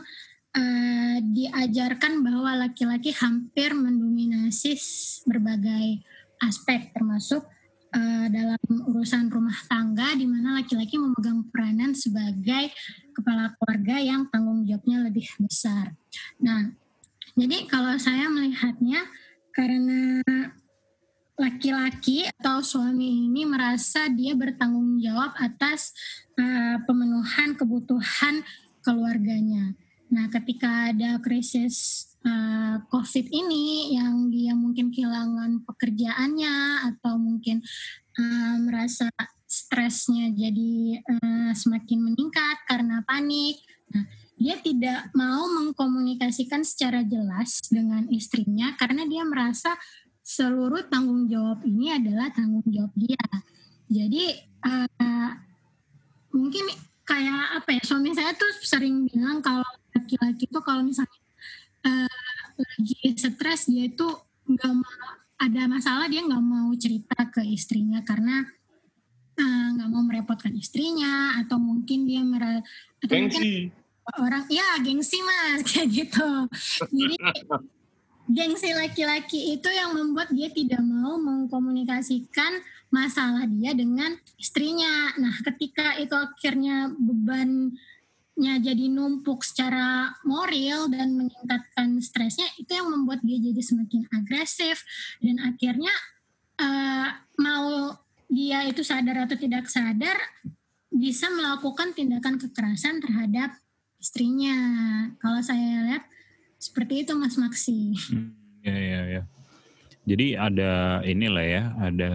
uh, 0.57 1.17
diajarkan 1.21 2.25
bahwa 2.25 2.67
laki-laki 2.67 3.13
hampir 3.13 3.77
mendominasi 3.77 4.75
berbagai 5.29 6.01
aspek 6.41 6.93
termasuk 6.97 7.45
uh, 7.93 8.27
dalam 8.33 8.61
urusan 8.89 9.29
rumah 9.29 9.57
tangga 9.69 10.17
di 10.17 10.25
mana 10.25 10.61
laki-laki 10.61 10.97
memegang 10.97 11.45
peranan 11.53 11.93
sebagai 11.93 12.73
kepala 13.13 13.53
keluarga 13.57 13.97
yang 14.01 14.29
tanggung 14.33 14.65
jawabnya 14.65 15.07
lebih 15.07 15.29
besar. 15.41 15.93
Nah, 16.41 16.73
jadi 17.37 17.69
kalau 17.69 17.97
saya 18.01 18.33
melihatnya 18.33 19.05
karena 19.53 20.21
laki-laki 21.37 22.25
atau 22.41 22.65
suami 22.65 23.29
ini 23.29 23.45
merasa 23.45 24.09
dia 24.09 24.33
bertanggung 24.33 24.97
jawab 25.05 25.37
atas 25.37 25.93
uh, 26.41 26.81
pemenuhan 26.89 27.53
kebutuhan 27.53 28.41
keluarganya 28.81 29.77
Nah, 30.07 30.31
ketika 30.31 30.95
ada 30.95 31.19
krisis 31.19 32.07
uh, 32.23 32.79
COVID 32.91 33.27
ini 33.31 33.97
yang 33.99 34.31
dia 34.31 34.55
mungkin 34.55 34.95
kehilangan 34.95 35.67
pekerjaannya 35.67 36.57
atau 36.95 37.19
mungkin 37.19 37.63
uh, 38.19 38.57
merasa 38.63 39.11
stresnya 39.47 40.31
jadi 40.35 41.03
uh, 41.07 41.51
semakin 41.55 42.13
meningkat 42.13 42.57
karena 42.71 43.03
panik. 43.03 43.59
Nah, 43.91 44.07
dia 44.37 44.61
tidak 44.61 45.11
mau 45.17 45.49
mengkomunikasikan 45.49 46.61
secara 46.61 47.01
jelas 47.03 47.65
dengan 47.73 48.05
istrinya 48.13 48.77
karena 48.77 49.09
dia 49.09 49.25
merasa 49.25 49.73
seluruh 50.21 50.91
tanggung 50.91 51.31
jawab 51.31 51.65
ini 51.65 51.95
adalah 51.95 52.29
tanggung 52.35 52.67
jawab 52.69 52.93
dia. 52.99 53.27
Jadi 53.87 54.35
uh, 54.67 55.31
mungkin 56.35 56.67
kayak 57.07 57.63
apa 57.63 57.71
ya 57.79 57.83
suami 57.87 58.11
saya 58.13 58.35
tuh 58.35 58.51
sering 58.61 59.07
bilang 59.07 59.39
kalau 59.39 59.65
laki-laki 59.97 60.45
itu 60.45 60.61
kalau 60.61 60.85
misalnya 60.85 61.21
uh, 61.89 62.21
lagi 62.57 63.17
stres 63.17 63.69
dia 63.69 63.89
itu 63.89 64.07
nggak 64.47 64.73
mau 64.77 65.09
ada 65.37 65.63
masalah 65.69 66.07
dia 66.09 66.25
nggak 66.25 66.45
mau 66.45 66.73
cerita 66.77 67.29
ke 67.29 67.45
istrinya 67.45 68.01
karena 68.01 68.41
eh, 69.37 69.69
nggak 69.77 69.89
uh, 69.89 69.93
mau 69.93 70.01
merepotkan 70.01 70.57
istrinya 70.57 71.37
atau 71.45 71.61
mungkin 71.61 72.09
dia 72.09 72.25
mer 72.25 72.65
atau 73.05 73.17
mungkin 73.21 73.69
orang 74.17 74.47
ya 74.49 74.81
gengsi 74.81 75.19
mas 75.21 75.61
kayak 75.69 75.89
gitu. 75.93 76.29
Jadi 76.95 77.17
gengsi 78.27 78.71
laki-laki 78.75 79.55
itu 79.59 79.69
yang 79.71 79.95
membuat 79.95 80.31
dia 80.33 80.51
tidak 80.51 80.83
mau 80.83 81.19
mengkomunikasikan 81.19 82.63
masalah 82.91 83.45
dia 83.51 83.75
dengan 83.75 84.15
istrinya. 84.39 85.15
Nah 85.19 85.35
ketika 85.43 85.99
itu 85.99 86.15
akhirnya 86.15 86.95
beban 86.95 87.75
nya 88.37 88.61
jadi 88.61 88.93
numpuk 88.93 89.41
secara 89.41 90.13
moral 90.29 90.93
dan 90.93 91.17
meningkatkan 91.17 91.97
stresnya 92.05 92.45
itu 92.61 92.69
yang 92.69 92.93
membuat 92.93 93.25
dia 93.25 93.41
jadi 93.41 93.63
semakin 93.65 94.05
agresif 94.13 94.85
dan 95.25 95.41
akhirnya 95.41 95.95
uh, 96.61 97.17
mau 97.41 97.97
dia 98.29 98.67
itu 98.69 98.85
sadar 98.85 99.25
atau 99.25 99.41
tidak 99.41 99.73
sadar 99.73 100.21
bisa 100.93 101.33
melakukan 101.33 101.97
tindakan 101.97 102.37
kekerasan 102.41 103.01
terhadap 103.01 103.57
istrinya. 104.01 104.57
Kalau 105.21 105.41
saya 105.41 105.85
lihat 105.89 106.05
seperti 106.57 107.05
itu 107.05 107.13
Mas 107.17 107.37
Maksi. 107.37 107.97
Hmm, 108.13 108.33
ya 108.65 108.77
ya 108.77 109.01
ya. 109.21 109.23
Jadi 110.07 110.39
ada 110.39 111.03
inilah 111.03 111.47
ya, 111.47 111.63
ada 111.83 112.13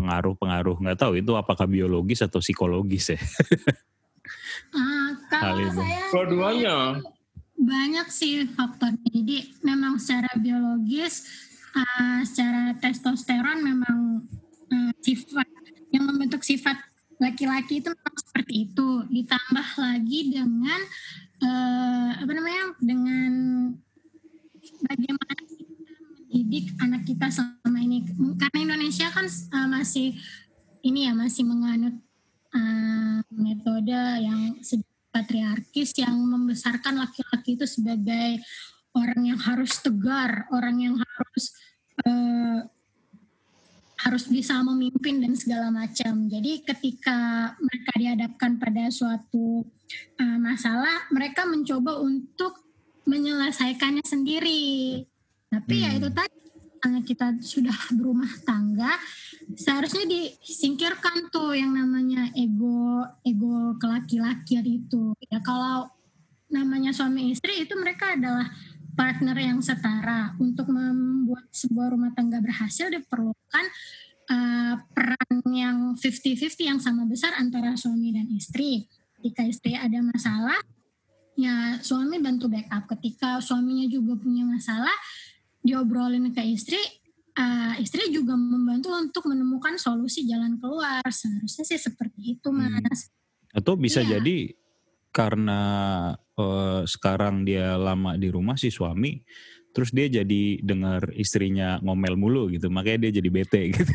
pengaruh-pengaruh 0.00 0.80
nggak 0.80 0.98
tahu 0.98 1.20
itu 1.20 1.36
apakah 1.36 1.68
biologis 1.68 2.24
atau 2.24 2.40
psikologis 2.40 3.12
ya. 3.12 3.20
Uh, 4.72 4.97
kalau 5.40 5.66
saya 5.72 6.02
keduanya 6.10 6.76
banyak 7.58 8.08
sih 8.08 8.46
faktornya. 8.54 9.02
Jadi 9.10 9.58
memang 9.66 9.98
secara 9.98 10.30
biologis, 10.38 11.26
uh, 11.74 12.22
secara 12.22 12.78
testosteron 12.78 13.58
memang 13.60 14.24
uh, 14.70 14.92
sifat 15.02 15.44
yang 15.90 16.06
membentuk 16.06 16.46
sifat 16.46 16.78
laki-laki 17.18 17.82
itu 17.82 17.90
memang 17.90 18.16
seperti 18.22 18.54
itu. 18.70 18.88
Ditambah 19.10 19.68
lagi 19.76 20.20
dengan 20.30 20.80
uh, 21.42 22.10
apa 22.22 22.32
namanya? 22.32 22.64
Dengan 22.78 23.32
bagaimana 24.86 25.40
kita 25.44 25.92
mendidik 25.98 26.66
anak 26.78 27.02
kita 27.04 27.26
selama 27.28 27.78
ini. 27.82 28.06
Karena 28.38 28.58
Indonesia 28.70 29.10
kan 29.10 29.26
uh, 29.26 29.68
masih 29.68 30.14
ini 30.86 31.10
ya 31.10 31.12
masih 31.12 31.42
menganut 31.42 31.98
uh, 32.54 33.18
metode 33.34 33.98
yang 34.22 34.54
patriarkis 35.18 35.98
yang 35.98 36.14
membesarkan 36.14 37.02
laki-laki 37.02 37.58
itu 37.58 37.66
sebagai 37.66 38.38
orang 38.94 39.34
yang 39.34 39.40
harus 39.42 39.82
tegar, 39.82 40.46
orang 40.54 40.78
yang 40.78 40.94
harus 40.94 41.44
uh, 42.06 42.62
harus 43.98 44.30
bisa 44.30 44.62
memimpin 44.62 45.18
dan 45.18 45.34
segala 45.34 45.74
macam. 45.74 46.30
Jadi 46.30 46.62
ketika 46.62 47.50
mereka 47.58 47.92
dihadapkan 47.98 48.50
pada 48.62 48.86
suatu 48.94 49.66
uh, 50.22 50.38
masalah, 50.38 51.10
mereka 51.10 51.42
mencoba 51.50 51.98
untuk 51.98 52.62
menyelesaikannya 53.10 54.06
sendiri. 54.06 55.02
Tapi 55.50 55.74
hmm. 55.74 55.84
ya 55.84 55.90
itu 55.98 56.08
tadi 56.14 56.38
kita 57.04 57.38
sudah 57.42 57.74
berumah 57.96 58.30
tangga, 58.46 58.94
seharusnya 59.54 60.06
disingkirkan 60.06 61.30
tuh 61.32 61.54
yang 61.54 61.74
namanya 61.74 62.30
ego 62.34 63.04
ego 63.26 63.74
kelaki-lakian 63.78 64.66
itu. 64.66 65.14
Ya 65.28 65.42
kalau 65.42 65.90
namanya 66.48 66.90
suami 66.96 67.32
istri 67.32 67.64
itu 67.64 67.76
mereka 67.76 68.16
adalah 68.16 68.48
partner 68.98 69.36
yang 69.38 69.62
setara. 69.62 70.34
Untuk 70.42 70.66
membuat 70.74 71.46
sebuah 71.54 71.94
rumah 71.94 72.10
tangga 72.18 72.42
berhasil 72.42 72.90
diperlukan 72.90 73.64
uh, 74.26 74.74
peran 74.90 75.36
yang 75.54 75.94
50-50 75.94 76.66
yang 76.66 76.80
sama 76.82 77.06
besar 77.06 77.38
antara 77.38 77.78
suami 77.78 78.10
dan 78.10 78.26
istri. 78.34 78.90
Ketika 79.18 79.42
istri 79.46 79.74
ada 79.74 79.98
masalah, 80.02 80.58
ya 81.38 81.78
suami 81.78 82.18
bantu 82.18 82.50
backup. 82.50 82.90
Ketika 82.98 83.38
suaminya 83.38 83.86
juga 83.86 84.18
punya 84.18 84.42
masalah, 84.42 84.94
diobrolin 85.62 86.30
ke 86.32 86.42
istri, 86.44 86.80
uh, 87.38 87.74
istri 87.78 88.10
juga 88.10 88.34
membantu 88.34 88.94
untuk 88.94 89.30
menemukan 89.30 89.78
solusi 89.78 90.26
jalan 90.26 90.58
keluar. 90.58 91.02
Seharusnya 91.06 91.64
sih 91.66 91.78
seperti 91.78 92.38
itu, 92.38 92.48
hmm. 92.50 92.82
Mas. 92.82 93.08
Hmm. 93.08 93.58
Atau 93.62 93.74
bisa 93.78 94.04
iya. 94.04 94.18
jadi 94.18 94.52
karena 95.08 95.60
uh, 96.36 96.82
sekarang 96.84 97.42
dia 97.42 97.74
lama 97.74 98.14
di 98.14 98.28
rumah 98.28 98.54
si 98.60 98.68
suami, 98.68 99.18
terus 99.72 99.90
dia 99.90 100.06
jadi 100.06 100.60
dengar 100.62 101.10
istrinya 101.16 101.80
ngomel 101.82 102.14
mulu 102.14 102.52
gitu, 102.52 102.68
makanya 102.68 103.08
dia 103.08 103.22
jadi 103.22 103.30
bete 103.32 103.62
gitu. 103.74 103.92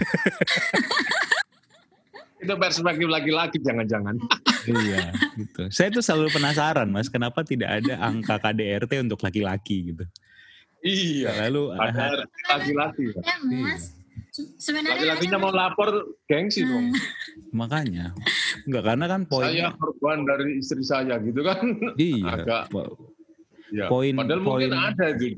itu 2.44 2.54
perspektif 2.60 3.08
laki-laki 3.08 3.58
jangan-jangan. 3.64 4.20
iya, 4.68 5.16
gitu. 5.40 5.72
Saya 5.72 5.92
tuh 5.96 6.04
selalu 6.04 6.28
penasaran, 6.36 6.92
Mas, 6.92 7.08
kenapa 7.08 7.44
tidak 7.48 7.84
ada 7.84 8.04
angka 8.04 8.36
KDRT 8.40 9.00
untuk 9.08 9.24
laki-laki 9.24 9.96
gitu. 9.96 10.04
Iya. 10.84 11.32
Lalu 11.48 11.64
ada 11.80 12.28
laki-laki. 12.52 13.04
Ya, 13.16 13.36
Mas. 13.42 13.96
Sebenarnya 14.34 14.98
laki-lakinya 14.98 15.38
mau 15.40 15.54
lapor 15.54 16.18
gengsi 16.28 16.66
hmm. 16.66 16.70
dong. 16.70 16.86
Makanya. 17.56 18.12
Enggak 18.68 18.84
karena 18.94 19.06
kan 19.08 19.22
poinnya 19.26 19.72
saya 19.72 19.80
korban 19.80 20.18
dari 20.28 20.52
istri 20.60 20.84
saya 20.84 21.16
gitu 21.24 21.42
kan. 21.42 21.64
Iya. 21.96 22.44
Agak 22.44 22.64
ya. 23.74 23.88
Poin 23.90 24.14
padahal 24.14 24.42
poin, 24.44 24.70
mungkin 24.70 24.74
ada 24.76 25.08
di 25.18 25.30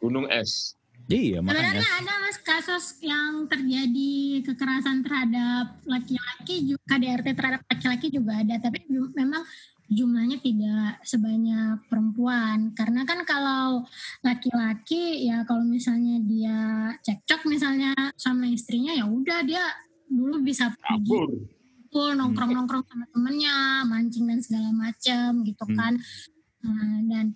Gunung 0.00 0.26
Es. 0.32 0.74
Iya, 1.10 1.42
makanya. 1.42 1.82
Sebenarnya 1.82 1.90
ada 2.06 2.14
mas 2.22 2.38
kasus 2.38 2.86
yang 3.02 3.50
terjadi 3.50 4.14
kekerasan 4.46 5.02
terhadap 5.02 5.66
laki-laki 5.82 6.70
juga 6.70 6.82
KDRT 6.86 7.28
terhadap 7.34 7.62
laki-laki 7.66 8.06
juga 8.14 8.32
ada, 8.38 8.56
tapi 8.62 8.86
memang 9.18 9.42
jumlahnya 9.90 10.38
tidak 10.38 11.02
sebanyak 11.02 11.82
perempuan 11.90 12.70
karena 12.78 13.02
kan 13.02 13.26
kalau 13.26 13.82
laki-laki 14.22 15.26
ya 15.26 15.42
kalau 15.42 15.66
misalnya 15.66 16.22
dia 16.22 16.58
cekcok 17.02 17.50
misalnya 17.50 17.90
sama 18.14 18.46
istrinya 18.46 18.94
ya 18.94 19.02
udah 19.02 19.42
dia 19.42 19.66
dulu 20.06 20.46
bisa 20.46 20.70
pergi 20.78 21.50
full 21.90 22.14
nongkrong 22.14 22.54
nongkrong 22.54 22.86
sama 22.86 23.04
temennya 23.10 23.82
mancing 23.82 24.30
dan 24.30 24.38
segala 24.38 24.70
macam 24.70 25.42
gitu 25.42 25.64
hmm. 25.66 25.74
kan 25.74 25.92
nah, 26.62 26.98
dan 27.10 27.26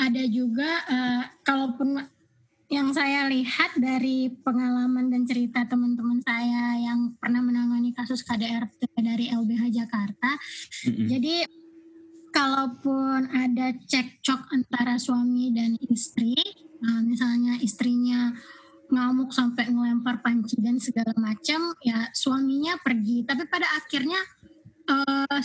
ada 0.00 0.24
juga 0.24 0.70
uh, 0.88 1.22
kalaupun 1.44 2.00
yang 2.70 2.94
saya 2.94 3.26
lihat 3.26 3.74
dari 3.76 4.30
pengalaman 4.30 5.10
dan 5.10 5.26
cerita 5.26 5.66
teman-teman 5.66 6.22
saya 6.22 6.78
yang 6.78 7.18
pernah 7.18 7.42
menangani 7.42 7.90
kasus 7.90 8.22
KDRT 8.22 8.94
dari 8.94 9.26
LBH 9.26 9.74
Jakarta. 9.74 10.38
Mm-hmm. 10.86 11.06
Jadi 11.10 11.34
kalaupun 12.30 13.30
ada 13.30 13.74
cekcok 13.86 14.54
antara 14.54 14.96
suami 14.96 15.50
dan 15.54 15.76
istri, 15.90 16.34
nah 16.80 17.02
misalnya 17.02 17.58
istrinya 17.60 18.32
ngamuk 18.90 19.30
sampai 19.30 19.70
ngelempar 19.70 20.18
panci 20.18 20.58
dan 20.58 20.78
segala 20.82 21.14
macam, 21.14 21.74
ya 21.82 22.10
suaminya 22.10 22.74
pergi. 22.82 23.22
Tapi 23.22 23.46
pada 23.46 23.66
akhirnya 23.78 24.18
uh, 24.90 25.38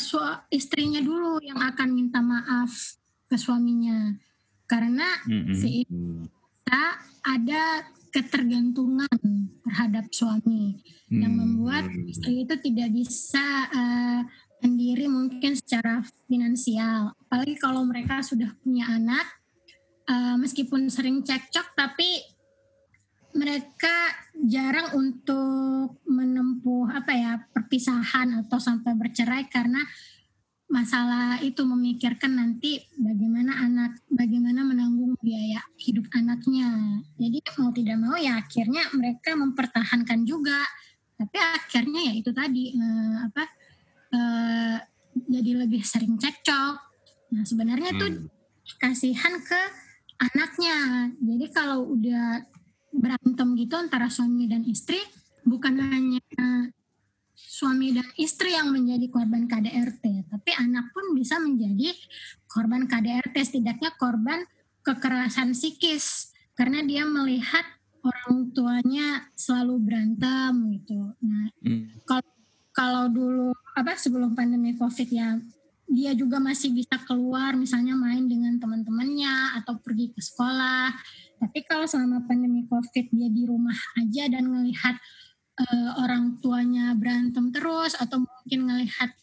istrinya 0.50 1.02
dulu 1.02 1.38
yang 1.46 1.62
akan 1.62 1.90
minta 1.94 2.26
maaf 2.26 2.98
ke 3.30 3.38
suaminya, 3.38 4.18
karena 4.66 5.06
mm-hmm. 5.30 5.56
si 5.58 5.86
kita 5.86 6.86
ada 7.26 7.86
ketergantungan 8.10 9.18
terhadap 9.66 10.10
suami 10.10 10.82
mm-hmm. 10.82 11.20
yang 11.22 11.34
membuat 11.38 11.86
istri 12.10 12.46
itu 12.50 12.56
tidak 12.62 12.90
bisa 12.94 13.46
uh, 13.70 14.22
sendiri 14.60 15.06
mungkin 15.12 15.56
secara 15.56 16.04
finansial. 16.28 17.14
Apalagi 17.28 17.56
kalau 17.60 17.84
mereka 17.84 18.22
sudah 18.22 18.52
punya 18.64 18.88
anak, 18.90 19.26
uh, 20.10 20.36
meskipun 20.40 20.88
sering 20.88 21.22
cekcok, 21.24 21.76
tapi 21.76 22.24
mereka 23.36 24.16
jarang 24.48 24.96
untuk 24.96 26.00
menempuh 26.08 26.88
apa 26.88 27.12
ya 27.12 27.32
perpisahan 27.52 28.48
atau 28.48 28.58
sampai 28.60 28.96
bercerai 28.96 29.52
karena 29.52 29.84
masalah 30.66 31.38
itu 31.46 31.62
memikirkan 31.62 32.42
nanti 32.42 32.82
bagaimana 32.98 33.54
anak 33.62 34.02
bagaimana 34.10 34.66
menanggung 34.66 35.14
biaya 35.22 35.62
hidup 35.78 36.10
anaknya 36.18 37.00
jadi 37.22 37.38
mau 37.62 37.70
tidak 37.70 37.98
mau 38.02 38.18
ya 38.18 38.42
akhirnya 38.42 38.82
mereka 38.98 39.38
mempertahankan 39.38 40.26
juga 40.26 40.58
tapi 41.16 41.38
akhirnya 41.38 42.02
ya 42.10 42.14
itu 42.18 42.32
tadi 42.34 42.74
eh, 42.74 43.16
apa 43.30 43.46
eh, 44.16 44.78
jadi 45.28 45.52
lebih 45.68 45.84
sering 45.84 46.16
cekcok 46.16 46.76
nah 47.36 47.44
sebenarnya 47.44 47.92
hmm. 47.92 48.32
kasihan 48.80 49.36
ke 49.44 49.62
anaknya 50.24 51.12
jadi 51.20 51.46
kalau 51.52 51.92
udah 51.92 52.48
berantem 52.96 53.60
gitu 53.60 53.76
antara 53.76 54.08
suami 54.08 54.48
dan 54.48 54.64
istri 54.64 55.00
bukan 55.44 55.76
hanya 55.78 56.24
suami 57.36 57.96
dan 57.96 58.08
istri 58.20 58.52
yang 58.52 58.72
menjadi 58.72 59.08
korban 59.08 59.48
KDRT, 59.48 60.28
tapi 60.28 60.52
anak 60.56 60.92
pun 60.92 61.16
bisa 61.16 61.40
menjadi 61.40 61.92
korban 62.52 62.84
KDRT, 62.84 63.36
setidaknya 63.44 63.96
korban 63.96 64.44
kekerasan 64.84 65.56
psikis 65.56 66.36
karena 66.56 66.84
dia 66.84 67.08
melihat 67.08 67.64
orang 68.04 68.52
tuanya 68.52 69.32
selalu 69.40 69.76
berantem 69.88 70.52
gitu. 70.80 71.00
Nah, 71.24 71.48
hmm. 71.64 72.04
kalau 72.04 72.35
kalau 72.76 73.08
dulu 73.08 73.56
apa 73.74 73.96
sebelum 73.96 74.36
pandemi 74.36 74.76
Covid 74.76 75.08
ya 75.08 75.40
dia 75.86 76.12
juga 76.18 76.42
masih 76.42 76.74
bisa 76.74 76.98
keluar 77.06 77.54
misalnya 77.56 77.94
main 77.94 78.26
dengan 78.26 78.58
teman-temannya 78.58 79.62
atau 79.62 79.78
pergi 79.80 80.12
ke 80.12 80.20
sekolah. 80.20 80.92
Tapi 81.40 81.62
kalau 81.70 81.86
selama 81.86 82.26
pandemi 82.26 82.66
Covid 82.66 83.06
dia 83.14 83.30
di 83.30 83.46
rumah 83.46 83.78
aja 83.96 84.28
dan 84.28 84.50
melihat 84.50 84.98
uh, 85.62 86.02
orang 86.02 86.42
tuanya 86.42 86.98
berantem 86.98 87.54
terus 87.54 87.94
atau 87.96 88.26
mungkin 88.26 88.60
ngelihat 88.66 89.14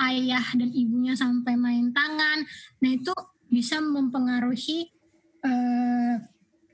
ayah 0.00 0.46
dan 0.54 0.70
ibunya 0.70 1.18
sampai 1.18 1.58
main 1.58 1.90
tangan. 1.90 2.46
Nah 2.78 2.90
itu 2.94 3.12
bisa 3.50 3.82
mempengaruhi 3.82 4.90
uh, 5.42 6.14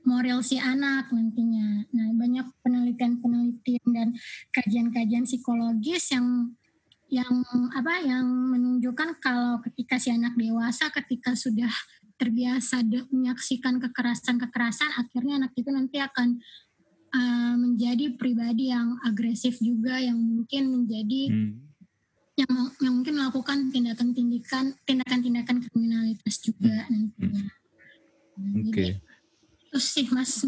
moral 0.05 0.41
si 0.41 0.57
anak 0.57 1.09
nantinya. 1.13 1.85
Nah 1.93 2.07
banyak 2.17 2.47
penelitian-penelitian 2.65 3.85
dan 3.93 4.07
kajian-kajian 4.53 5.25
psikologis 5.25 6.13
yang 6.13 6.55
yang 7.11 7.43
apa 7.75 8.07
yang 8.07 8.23
menunjukkan 8.23 9.19
kalau 9.19 9.59
ketika 9.67 9.99
si 9.99 10.15
anak 10.15 10.31
dewasa 10.39 10.87
ketika 10.95 11.35
sudah 11.35 11.69
terbiasa 12.15 12.87
menyaksikan 13.11 13.83
kekerasan-kekerasan 13.83 14.95
akhirnya 14.95 15.43
anak 15.43 15.51
itu 15.59 15.67
nanti 15.73 15.99
akan 15.99 16.39
uh, 17.11 17.55
menjadi 17.59 18.15
pribadi 18.15 18.71
yang 18.71 18.95
agresif 19.03 19.59
juga 19.59 19.99
yang 19.99 20.15
mungkin 20.15 20.71
menjadi 20.71 21.21
hmm. 21.35 21.51
yang 22.39 22.53
yang 22.79 22.93
mungkin 22.95 23.15
melakukan 23.19 23.57
tindakan-tindakan 23.75 24.79
tindakan-tindakan 24.87 25.57
kriminalitas 25.67 26.39
juga 26.39 26.87
hmm. 26.87 26.91
nantinya. 26.95 27.45
Hmm. 28.39 28.55
Oke. 28.55 28.71
Okay. 28.71 28.91
Terus 29.71 29.87
sih 29.87 30.05
Mas. 30.11 30.43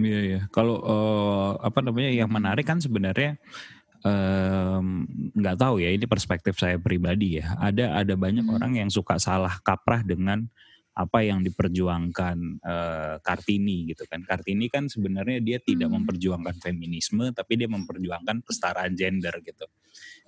Iya 0.00 0.20
ya. 0.24 0.40
Kalau 0.48 0.80
uh, 0.80 1.60
apa 1.60 1.84
namanya 1.84 2.10
yang 2.10 2.32
menarik 2.32 2.64
kan 2.64 2.80
sebenarnya 2.80 3.36
nggak 5.38 5.56
um, 5.56 5.62
tahu 5.62 5.78
ya 5.78 5.94
ini 5.94 6.08
perspektif 6.08 6.58
saya 6.58 6.80
pribadi 6.80 7.38
ya. 7.38 7.54
Ada 7.60 8.02
ada 8.02 8.14
banyak 8.16 8.48
hmm. 8.48 8.56
orang 8.56 8.72
yang 8.80 8.88
suka 8.88 9.20
salah 9.20 9.60
kaprah 9.62 10.02
dengan 10.02 10.48
apa 10.92 11.24
yang 11.24 11.40
diperjuangkan 11.40 12.36
uh, 12.64 13.16
Kartini 13.20 13.92
gitu 13.92 14.08
kan. 14.08 14.24
Kartini 14.24 14.68
kan 14.72 14.88
sebenarnya 14.88 15.40
dia 15.44 15.58
tidak 15.60 15.92
hmm. 15.92 16.02
memperjuangkan 16.02 16.56
feminisme 16.60 17.28
tapi 17.36 17.60
dia 17.60 17.68
memperjuangkan 17.68 18.40
kesetaraan 18.42 18.96
gender 18.96 19.32
gitu. 19.44 19.68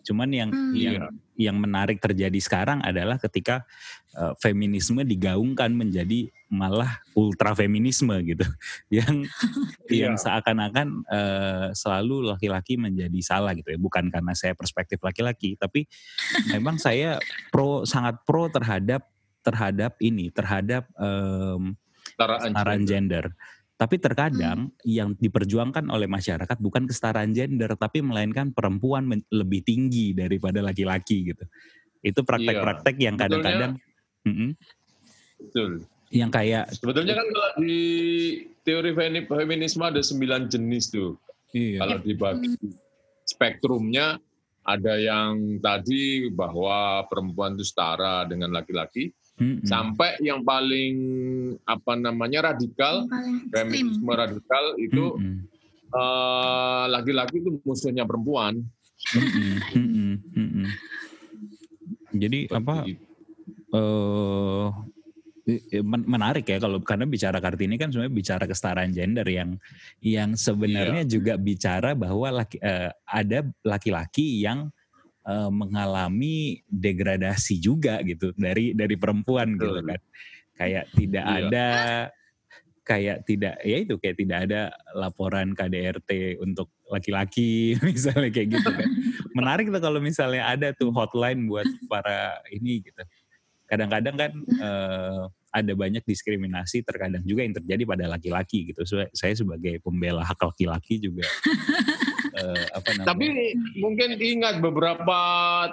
Cuman 0.05 0.29
yang 0.31 0.51
hmm. 0.53 0.75
yang 0.77 1.09
yang 1.35 1.57
menarik 1.59 1.99
terjadi 1.99 2.37
sekarang 2.38 2.79
adalah 2.85 3.19
ketika 3.19 3.67
uh, 4.14 4.38
feminisme 4.38 5.03
digaungkan 5.03 5.75
menjadi 5.75 6.31
malah 6.47 7.03
ultra 7.19 7.57
feminisme 7.59 8.14
gitu. 8.23 8.47
Yang 9.03 9.27
yeah. 9.90 10.07
yang 10.07 10.14
seakan-akan 10.14 11.03
uh, 11.11 11.75
selalu 11.75 12.31
laki-laki 12.31 12.79
menjadi 12.79 13.19
salah 13.25 13.51
gitu 13.59 13.75
ya. 13.75 13.79
Bukan 13.81 14.14
karena 14.14 14.31
saya 14.38 14.55
perspektif 14.55 15.03
laki-laki 15.03 15.59
tapi 15.59 15.90
memang 16.55 16.79
saya 16.79 17.19
pro 17.51 17.83
sangat 17.83 18.23
pro 18.23 18.47
terhadap 18.47 19.11
terhadap 19.45 19.99
ini, 20.01 20.31
terhadap 20.31 20.88
um, 20.97 21.75
kesetaraan 22.17 22.87
gender. 22.87 23.35
Tapi 23.75 23.99
terkadang 23.99 24.71
hmm. 24.71 24.87
yang 24.87 25.19
diperjuangkan 25.19 25.91
oleh 25.91 26.07
masyarakat 26.07 26.63
bukan 26.63 26.87
kesetaraan 26.87 27.35
gender, 27.35 27.75
tapi 27.75 28.07
melainkan 28.07 28.55
perempuan 28.55 29.11
lebih 29.35 29.67
tinggi 29.67 30.15
daripada 30.15 30.63
laki-laki 30.63 31.35
gitu. 31.35 31.45
Itu 31.99 32.23
praktek-praktek 32.23 32.97
yang 33.03 33.19
kadang-kadang, 33.19 33.75
betul. 35.41 35.83
Yang 36.15 36.31
kayak 36.31 36.65
sebetulnya 36.71 37.19
kan 37.19 37.27
kalau 37.27 37.51
di 37.59 37.79
teori 38.63 38.95
feminisme 39.27 39.83
ada 39.83 39.99
sembilan 39.99 40.47
jenis 40.47 40.85
tuh. 40.95 41.19
Iya. 41.51 41.83
Kalau 41.83 41.99
dibagi 42.07 42.55
spektrumnya 43.27 44.23
ada 44.65 44.95
yang 44.97 45.61
tadi 45.61 46.31
bahwa 46.33 47.05
perempuan 47.11 47.59
itu 47.59 47.67
setara 47.69 48.25
dengan 48.25 48.55
laki-laki, 48.55 49.13
hmm. 49.38 49.66
sampai 49.66 50.18
yang 50.23 50.42
paling 50.42 50.94
apa 51.66 51.92
namanya 51.99 52.55
radikal 52.55 53.07
feminisme 53.51 54.11
radikal 54.11 54.64
itu 54.79 55.18
hmm. 55.18 55.38
uh, 55.94 56.85
laki-laki 56.90 57.42
itu 57.42 57.59
musuhnya 57.66 58.07
perempuan 58.07 58.62
hmm. 59.14 60.16
Hmm. 60.35 60.68
jadi 62.14 62.38
Seperti 62.47 62.59
apa 62.59 62.75
uh, 63.75 64.68
menarik 65.85 66.49
ya 66.49 66.57
kalau 66.57 66.81
karena 66.81 67.05
bicara 67.05 67.37
kartini 67.37 67.77
kan 67.77 67.92
sebenarnya 67.92 68.16
bicara 68.16 68.44
kesetaraan 68.49 68.97
gender 68.97 69.29
yang 69.29 69.61
yang 70.01 70.33
sebenarnya 70.40 71.05
yeah. 71.05 71.11
juga 71.11 71.37
bicara 71.37 71.92
bahwa 71.92 72.40
laki, 72.40 72.57
uh, 72.64 72.88
ada 73.05 73.44
laki-laki 73.61 74.40
yang 74.40 74.73
uh, 75.25 75.51
mengalami 75.51 76.61
degradasi 76.69 77.59
juga 77.59 78.01
gitu 78.05 78.33
dari 78.37 78.77
dari 78.77 78.97
perempuan 78.97 79.57
gitu 79.57 79.81
kan. 79.85 80.01
Kayak 80.55 80.85
tidak 80.95 81.25
iya. 81.25 81.35
ada 81.41 81.67
kayak 82.85 83.19
tidak 83.25 83.55
ya 83.65 83.77
itu 83.81 83.97
kayak 83.97 84.17
tidak 84.21 84.39
ada 84.45 84.61
laporan 84.93 85.57
KDRT 85.57 86.37
untuk 86.45 86.69
laki-laki 86.93 87.75
misalnya 87.89 88.31
kayak 88.31 88.61
gitu 88.61 88.71
kan. 88.71 88.89
Menarik 89.35 89.73
tuh 89.73 89.83
kalau 89.83 89.99
misalnya 89.99 90.47
ada 90.47 90.71
tuh 90.77 90.93
hotline 90.93 91.49
buat 91.49 91.67
para 91.89 92.39
ini 92.53 92.85
gitu. 92.85 93.03
Kadang-kadang 93.65 94.15
kan 94.15 94.33
uh, 94.61 95.27
ada 95.51 95.73
banyak 95.73 96.05
diskriminasi 96.05 96.85
terkadang 96.85 97.25
juga 97.25 97.43
yang 97.43 97.57
terjadi 97.57 97.83
pada 97.89 98.05
laki-laki 98.07 98.71
gitu. 98.71 98.85
Saya 99.17 99.35
sebagai 99.35 99.81
pembela 99.81 100.23
hak 100.23 100.39
laki-laki 100.39 101.01
juga 101.01 101.25
uh, 102.35 102.64
apa 102.75 102.88
namanya? 102.94 103.07
Tapi 103.14 103.27
mungkin 103.79 104.11
ingat 104.18 104.59
beberapa 104.59 105.18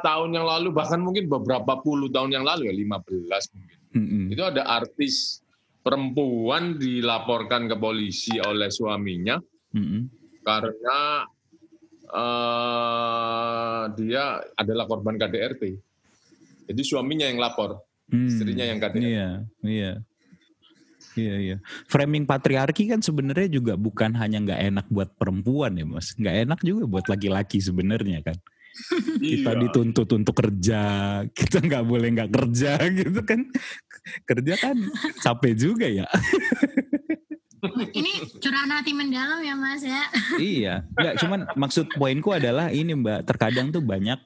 tahun 0.06 0.38
yang 0.38 0.46
lalu, 0.46 0.70
bahkan 0.74 1.02
mungkin 1.02 1.26
beberapa 1.28 1.82
puluh 1.82 2.10
tahun 2.14 2.38
yang 2.38 2.46
lalu 2.46 2.70
ya, 2.70 2.74
15 2.76 3.56
mungkin. 3.58 3.78
Mm 3.92 4.06
-hmm. 4.08 4.24
Itu 4.34 4.44
ada 4.48 4.64
artis 4.70 5.42
perempuan 5.82 6.78
dilaporkan 6.78 7.66
ke 7.66 7.76
polisi 7.76 8.38
oleh 8.38 8.70
suaminya 8.70 9.42
mm 9.74 9.82
-hmm. 9.82 10.02
karena 10.46 11.26
uh, 12.14 13.84
dia 13.98 14.40
adalah 14.56 14.86
korban 14.86 15.18
KDRT. 15.18 15.64
Jadi 16.72 16.82
suaminya 16.86 17.28
yang 17.28 17.42
lapor, 17.42 17.82
mm, 18.14 18.28
istrinya 18.30 18.66
yang 18.70 18.80
KDRT. 18.80 19.04
Iya, 19.12 19.30
iya. 19.66 19.94
Iya 21.16 21.36
iya. 21.38 21.58
Framing 21.92 22.24
patriarki 22.24 22.88
kan 22.88 23.04
sebenarnya 23.04 23.52
juga 23.52 23.74
bukan 23.76 24.16
hanya 24.16 24.40
nggak 24.44 24.62
enak 24.72 24.86
buat 24.88 25.10
perempuan 25.20 25.76
ya 25.76 25.86
mas, 25.88 26.16
nggak 26.16 26.36
enak 26.48 26.60
juga 26.64 26.84
buat 26.88 27.06
laki-laki 27.12 27.60
sebenarnya 27.60 28.24
kan. 28.24 28.38
kita 29.20 29.52
iya. 29.52 29.60
dituntut 29.68 30.10
untuk 30.16 30.36
kerja, 30.36 30.82
kita 31.36 31.60
nggak 31.60 31.84
boleh 31.84 32.08
nggak 32.16 32.32
kerja 32.32 32.80
gitu 33.04 33.22
kan. 33.28 33.44
Kerja 34.24 34.54
kan 34.58 34.78
capek 35.20 35.54
juga 35.60 35.88
ya. 35.88 36.08
ini 38.00 38.12
curahan 38.42 38.74
hati 38.74 38.90
mendalam 38.90 39.38
ya 39.46 39.54
mas 39.54 39.86
ya. 39.86 40.02
iya, 40.42 40.74
nggak 40.98 41.16
cuman 41.22 41.40
maksud 41.54 41.94
poinku 41.94 42.34
adalah 42.34 42.74
ini 42.74 42.98
mbak, 42.98 43.22
terkadang 43.30 43.70
tuh 43.70 43.86
banyak 43.86 44.18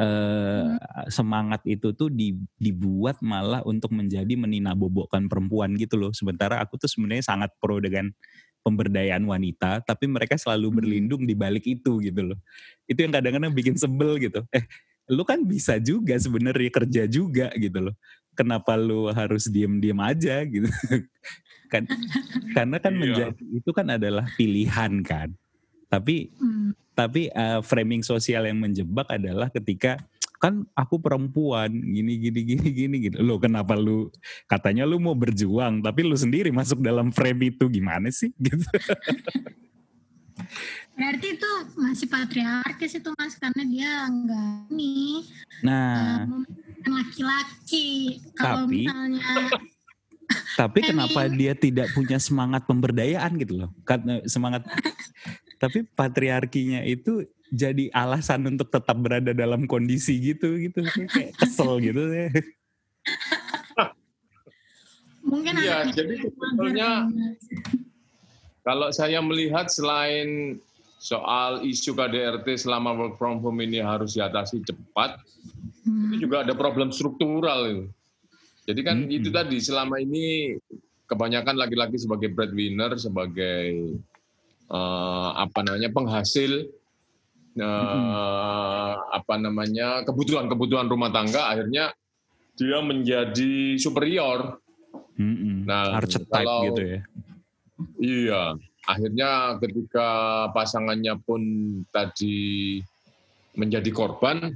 Uh, 0.00 0.80
semangat 1.12 1.60
itu 1.68 1.92
tuh 1.92 2.08
dibuat 2.56 3.20
malah 3.20 3.60
untuk 3.68 3.92
menjadi 3.92 4.32
menina 4.32 4.72
bobokkan 4.72 5.28
perempuan 5.28 5.76
gitu 5.76 6.00
loh. 6.00 6.12
Sementara 6.16 6.56
aku 6.56 6.80
tuh 6.80 6.88
sebenarnya 6.88 7.36
sangat 7.36 7.52
pro 7.60 7.76
dengan 7.84 8.08
pemberdayaan 8.64 9.24
wanita, 9.24 9.84
tapi 9.84 10.08
mereka 10.08 10.36
selalu 10.36 10.72
hmm. 10.72 10.76
berlindung 10.76 11.22
di 11.24 11.34
balik 11.36 11.64
itu 11.68 12.00
gitu 12.00 12.32
loh. 12.32 12.38
Itu 12.84 13.04
yang 13.04 13.12
kadang-kadang 13.12 13.52
bikin 13.52 13.76
sebel 13.76 14.20
gitu. 14.20 14.44
Eh, 14.52 14.64
lu 15.10 15.26
kan 15.26 15.42
bisa 15.42 15.80
juga 15.80 16.16
sebenarnya 16.20 16.70
kerja 16.70 17.02
juga 17.08 17.48
gitu 17.56 17.90
loh. 17.90 17.94
Kenapa 18.36 18.78
lu 18.78 19.10
harus 19.10 19.48
diem-diem 19.50 19.98
aja 20.00 20.44
gitu? 20.46 20.68
kan 21.72 21.86
karena 22.56 22.76
kan 22.82 22.92
iya. 22.94 23.00
menjadi 23.00 23.42
itu 23.46 23.70
kan 23.70 23.86
adalah 23.90 24.24
pilihan 24.36 24.92
kan. 25.02 25.28
Tapi 25.90 26.30
hmm. 26.38 26.94
tapi 26.94 27.26
uh, 27.34 27.60
framing 27.60 28.06
sosial 28.06 28.46
yang 28.46 28.62
menjebak 28.62 29.10
adalah 29.10 29.50
ketika 29.50 29.98
kan 30.40 30.64
aku 30.72 30.96
perempuan 30.96 31.68
gini 31.68 32.16
gini 32.16 32.40
gini 32.46 32.68
gini 32.72 32.96
gitu. 33.10 33.20
Lo 33.20 33.36
kenapa 33.36 33.76
lu 33.76 34.08
katanya 34.48 34.88
lu 34.88 34.96
mau 35.02 35.12
berjuang 35.12 35.84
tapi 35.84 36.06
lu 36.06 36.16
sendiri 36.16 36.48
masuk 36.48 36.80
dalam 36.80 37.12
frame 37.12 37.52
itu 37.52 37.68
gimana 37.68 38.08
sih? 38.08 38.32
Gitu. 38.40 38.64
Berarti 40.96 41.36
itu 41.36 41.50
masih 41.76 42.08
patriarkis 42.08 42.96
itu 42.96 43.12
mas 43.20 43.36
karena 43.36 43.62
dia 43.68 43.92
enggak 44.08 44.72
nih 44.72 45.20
nah. 45.60 46.24
uh, 46.24 46.44
laki-laki. 46.88 48.18
Kalau 48.32 48.64
misalnya 48.64 49.52
tapi 50.54 50.78
Kan 50.84 50.94
kenapa 50.94 51.26
dia 51.26 51.52
tidak 51.58 51.90
punya 51.90 52.18
semangat 52.22 52.62
pemberdayaan 52.66 53.34
gitu 53.40 53.64
loh? 53.64 53.70
Karena 53.82 54.22
semangat 54.30 54.62
tapi 55.60 55.84
patriarkinya 55.84 56.80
itu 56.82 57.28
jadi 57.52 57.92
alasan 57.92 58.48
untuk 58.48 58.72
tetap 58.72 58.96
berada 58.96 59.36
dalam 59.36 59.68
kondisi 59.68 60.16
gitu 60.18 60.56
gitu 60.56 60.80
kayak 60.88 61.36
kesel 61.36 61.76
gitu 61.84 62.00
ya 62.08 62.32
mungkin 65.20 65.52
anaknya 65.60 65.92
jadi 65.92 66.14
sebetulnya 66.24 66.90
Kalau 68.60 68.92
saya 68.92 69.24
melihat 69.24 69.72
selain 69.72 70.60
soal 71.00 71.64
isu 71.64 71.96
KDRT 71.96 72.60
selama 72.60 72.92
work 72.92 73.16
from 73.16 73.40
home 73.40 73.64
ini 73.64 73.80
harus 73.80 74.12
diatasi 74.12 74.60
cepat, 74.68 75.16
Hmm. 75.80 76.12
itu 76.12 76.28
juga 76.28 76.44
ada 76.44 76.52
problem 76.52 76.92
struktural. 76.92 77.64
itu. 77.72 77.84
Jadi 78.68 78.80
kan 78.84 78.96
Mm-mm. 79.08 79.16
itu 79.16 79.32
tadi 79.32 79.56
selama 79.64 79.96
ini 79.96 80.54
kebanyakan 81.08 81.56
laki-laki 81.56 81.96
sebagai 81.96 82.28
breadwinner, 82.30 82.94
sebagai 83.00 83.96
eh, 84.70 85.30
apa 85.34 85.58
namanya 85.66 85.90
penghasil 85.90 86.52
eh, 87.58 88.94
apa 89.10 89.34
namanya 89.36 90.06
kebutuhan-kebutuhan 90.06 90.86
rumah 90.86 91.10
tangga, 91.10 91.50
akhirnya 91.50 91.90
dia 92.54 92.78
menjadi 92.84 93.76
superior. 93.76 94.62
Mm-mm. 95.20 95.68
Nah, 95.68 96.00
archetype 96.00 96.32
kalau- 96.32 96.64
gitu 96.72 96.82
ya 96.96 97.00
Iya, 97.96 98.60
akhirnya 98.84 99.56
ketika 99.56 100.08
pasangannya 100.52 101.16
pun 101.24 101.40
tadi 101.88 102.76
menjadi 103.56 103.88
korban, 103.88 104.52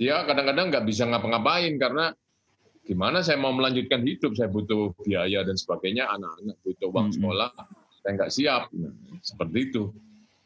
dia 0.00 0.24
kadang-kadang 0.24 0.72
nggak 0.72 0.86
bisa 0.88 1.04
ngapa-ngapain 1.04 1.76
karena 1.76 2.12
gimana 2.84 3.20
saya 3.20 3.36
mau 3.40 3.52
melanjutkan 3.52 4.04
hidup, 4.04 4.32
saya 4.36 4.48
butuh 4.48 4.96
biaya 5.04 5.44
dan 5.44 5.56
sebagainya, 5.56 6.08
anak-anak 6.08 6.56
butuh 6.64 6.88
uang 6.92 7.12
sekolah, 7.12 7.52
saya 8.04 8.20
nggak 8.20 8.32
siap, 8.36 8.62
seperti 9.24 9.72
itu. 9.72 9.88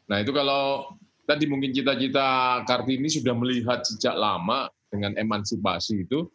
Nah 0.07 0.23
itu 0.23 0.31
kalau 0.31 0.95
tadi 1.27 1.43
mungkin 1.43 1.75
cita-cita 1.75 2.63
Kartini 2.63 3.11
sudah 3.11 3.35
melihat 3.35 3.83
sejak 3.83 4.15
lama 4.15 4.71
dengan 4.87 5.19
emansipasi 5.19 6.07
itu, 6.07 6.31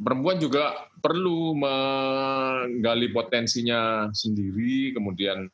perempuan 0.00 0.40
juga 0.40 0.88
perlu 1.04 1.52
menggali 1.52 3.12
potensinya 3.12 4.08
sendiri, 4.16 4.96
kemudian 4.96 5.52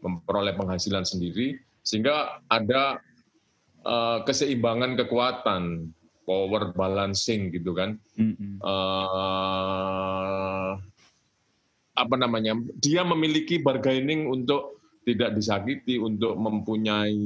memperoleh 0.00 0.56
penghasilan 0.56 1.04
sendiri, 1.04 1.60
sehingga 1.84 2.40
ada 2.48 2.96
eh, 3.84 4.18
keseimbangan 4.24 4.96
kekuatan, 5.04 5.92
power 6.24 6.72
balancing 6.72 7.52
gitu 7.52 7.76
kan. 7.76 8.00
Mm-mm. 8.16 8.56
Eh, 8.64 9.38
apa 11.98 12.14
namanya? 12.14 12.54
Dia 12.78 13.02
memiliki 13.02 13.58
bargaining 13.58 14.30
untuk 14.30 14.78
tidak 15.02 15.34
disakiti, 15.34 15.96
untuk 15.96 16.36
mempunyai 16.36 17.16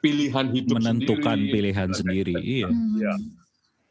pilihan 0.00 0.46
hidup 0.50 0.80
menentukan 0.80 1.36
sendiri. 1.38 1.52
pilihan 1.52 1.88
sendiri 1.92 2.34
iya 2.40 2.68
Hmm. 2.68 2.96
Iya. 2.96 3.14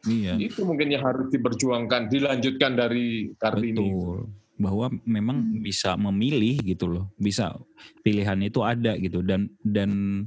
iya 0.10 0.34
Itu 0.41 0.65
mungkin 0.65 0.89
yang 0.89 1.06
harus 1.06 1.30
diperjuangkan, 1.30 2.10
dilanjutkan 2.10 2.73
dari 2.73 3.30
Kartini. 3.38 3.78
betul 3.78 4.25
bahwa 4.60 4.91
memang 5.08 5.38
Hmm. 5.39 5.63
bisa 5.63 5.95
memilih 5.95 6.60
gitu 6.60 6.91
loh 6.91 7.06
bisa 7.15 7.56
pilihan 8.04 8.36
itu 8.43 8.60
ada 8.60 8.99
gitu 8.99 9.23
dan 9.23 9.47
dan 9.63 10.25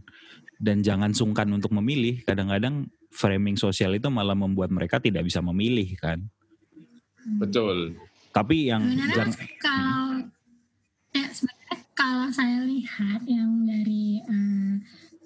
dan 0.57 0.81
jangan 0.81 1.13
sungkan 1.13 1.51
untuk 1.53 1.75
memilih 1.77 2.25
kadang-kadang 2.25 2.89
framing 3.13 3.61
sosial 3.61 3.93
itu 3.93 4.09
malah 4.09 4.33
membuat 4.33 4.73
mereka 4.73 4.97
tidak 4.97 5.29
bisa 5.29 5.45
memilih 5.45 5.93
kan 6.01 6.25
Betul. 7.37 8.01
Tapi 8.33 8.73
yang 8.73 8.83
Sebenarnya 8.83 9.15
jang- 9.15 9.61
kalau 9.61 10.09
ya, 11.13 11.27
sebenarnya 11.29 11.79
kalau 11.93 12.27
saya 12.33 12.59
lihat 12.65 13.21
yang 13.29 13.69
dari 13.69 14.25
eh, 14.25 14.75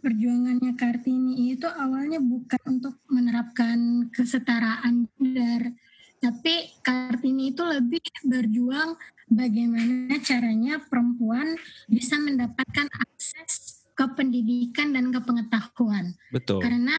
perjuangannya 0.03 0.75
Kartini 0.75 1.55
itu 1.55 1.67
awalnya 1.67 2.19
bukan 2.23 2.79
untuk 2.79 2.99
menerapkan 3.11 4.11
kesetaraan 4.11 5.07
gender, 5.19 5.75
tapi 6.23 6.75
Kartini 6.83 7.55
itu 7.55 7.63
lebih 7.63 8.03
berjuang 8.27 8.99
bagaimana 9.31 10.19
caranya 10.23 10.79
perempuan 10.83 11.59
bisa 11.91 12.19
mendapatkan 12.19 12.87
akses 12.91 13.83
ke 13.97 14.05
pendidikan 14.15 14.93
dan 14.95 15.11
ke 15.11 15.19
pengetahuan. 15.23 16.15
Betul. 16.31 16.63
Karena 16.63 16.95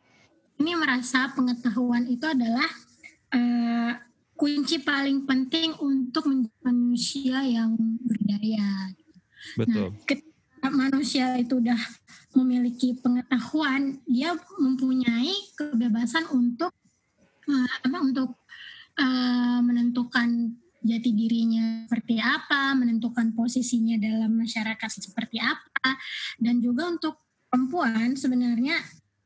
ini 0.58 0.74
merasa 0.74 1.32
pengetahuan 1.32 2.10
itu 2.10 2.26
adalah 2.26 2.67
eh, 3.32 3.93
kunci 4.38 4.80
paling 4.86 5.26
penting 5.26 5.73
untuk 5.82 6.30
menjadi 6.30 6.62
manusia 6.62 7.41
yang 7.41 7.73
berdaya. 8.06 8.93
betul 9.58 9.89
Nah, 9.89 10.06
ketika 10.06 10.67
manusia 10.69 11.26
itu 11.41 11.58
udah 11.58 11.80
memiliki 12.38 12.93
pengetahuan, 13.02 13.97
dia 14.06 14.38
mempunyai 14.62 15.34
kebebasan 15.58 16.30
untuk 16.30 16.69
eh, 17.50 17.69
apa 17.82 17.97
untuk 17.97 18.38
eh, 19.02 19.60
menentukan 19.65 20.54
jati 20.86 21.12
dirinya 21.12 21.89
seperti 21.89 22.21
apa, 22.21 22.78
menentukan 22.78 23.34
posisinya 23.34 23.97
dalam 23.97 24.38
masyarakat 24.38 24.88
seperti 24.88 25.41
apa, 25.41 25.97
dan 26.38 26.62
juga 26.62 26.88
untuk 26.88 27.26
perempuan 27.50 28.13
sebenarnya 28.13 28.78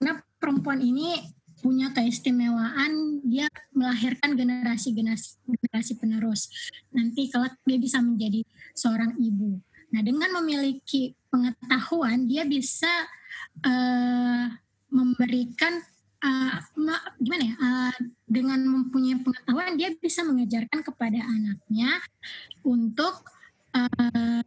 karena 0.02 0.18
perempuan 0.42 0.82
ini 0.82 1.14
punya 1.62 1.94
keistimewaan 1.94 3.22
dia 3.22 3.46
melahirkan 3.72 4.34
generasi 4.34 4.92
generasi 4.92 5.38
generasi 5.46 5.94
penerus. 6.02 6.50
Nanti 6.92 7.30
kelak 7.30 7.56
dia 7.64 7.78
bisa 7.78 8.02
menjadi 8.02 8.42
seorang 8.74 9.16
ibu. 9.22 9.62
Nah 9.94 10.02
dengan 10.02 10.42
memiliki 10.42 11.14
pengetahuan 11.30 12.26
dia 12.26 12.44
bisa 12.44 12.90
eh, 13.64 14.46
memberikan 14.92 15.80
ma- 16.78 17.08
gimana 17.18 17.44
ya 17.46 17.56
eh, 17.58 17.96
dengan 18.30 18.60
mempunyai 18.62 19.22
pengetahuan 19.22 19.74
dia 19.78 19.94
bisa 19.98 20.22
mengajarkan 20.22 20.86
kepada 20.86 21.20
anaknya 21.22 21.98
untuk 22.62 23.26
eh, 23.74 24.44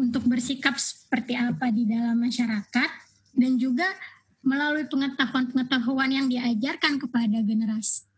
untuk 0.00 0.26
bersikap 0.26 0.74
seperti 0.80 1.38
apa 1.38 1.70
di 1.70 1.86
dalam 1.86 2.18
masyarakat 2.18 2.90
dan 3.36 3.52
juga 3.56 3.86
melalui 4.40 4.88
pengetahuan-pengetahuan 4.88 6.10
yang 6.10 6.26
diajarkan 6.28 6.96
kepada 6.96 7.44
generasi 7.44 8.10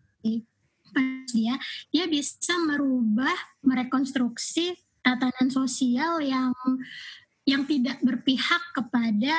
dia 1.32 1.56
dia 1.88 2.04
bisa 2.04 2.52
merubah 2.68 3.32
merekonstruksi 3.64 4.76
tatanan 5.00 5.48
sosial 5.48 6.20
yang 6.20 6.52
yang 7.48 7.66
tidak 7.66 7.98
berpihak 8.04 8.62
kepada 8.76 9.34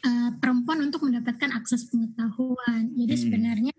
eh, 0.00 0.30
perempuan 0.38 0.80
untuk 0.88 1.04
mendapatkan 1.04 1.52
akses 1.60 1.92
pengetahuan. 1.92 2.88
Jadi 2.96 3.14
Hmm. 3.16 3.22
sebenarnya 3.26 3.72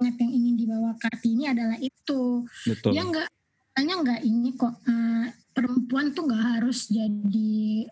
yang 0.00 0.32
ingin 0.32 0.54
dibawa 0.56 0.96
Kartini 1.00 1.48
adalah 1.48 1.76
itu. 1.80 2.44
betul 2.68 2.92
Dia 2.92 3.02
nggak 3.04 3.28
hanya 3.76 3.94
nggak 4.00 4.20
ini 4.24 4.56
kok 4.56 4.72
eh, 4.88 5.26
perempuan 5.52 6.12
tuh 6.16 6.28
nggak 6.28 6.44
harus 6.60 6.88
jadi 6.88 7.88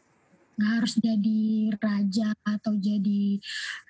nggak 0.55 0.73
harus 0.81 0.95
jadi 0.99 1.43
raja 1.77 2.29
atau 2.43 2.73
jadi 2.79 3.38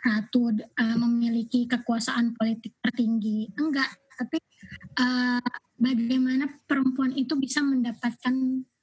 ratu 0.00 0.52
eh, 0.56 0.96
memiliki 0.96 1.68
kekuasaan 1.68 2.32
politik 2.34 2.72
tertinggi 2.80 3.52
enggak 3.54 3.88
tapi 4.14 4.38
eh, 4.96 5.42
bagaimana 5.76 6.46
perempuan 6.64 7.12
itu 7.12 7.34
bisa 7.36 7.60
mendapatkan 7.60 8.34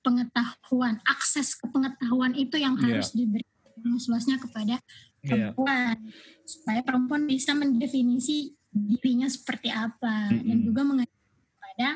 pengetahuan 0.02 0.98
akses 1.06 1.54
ke 1.56 1.70
pengetahuan 1.70 2.34
itu 2.34 2.58
yang 2.58 2.74
Iya. 2.78 3.00
harus 3.00 3.13
diberikan 3.13 3.50
luasnya 3.82 4.38
kepada 4.38 4.76
Iya. 5.22 5.54
perempuan 5.54 5.96
supaya 6.44 6.82
perempuan 6.82 7.24
bisa 7.26 7.54
mendefinisi 7.54 8.54
dirinya 8.72 9.30
seperti 9.30 9.70
apa 9.70 10.32
dan 10.32 10.58
Mm-mm. 10.58 10.65
juga 10.65 10.82
mengajar 10.82 11.22
kepada 11.54 11.89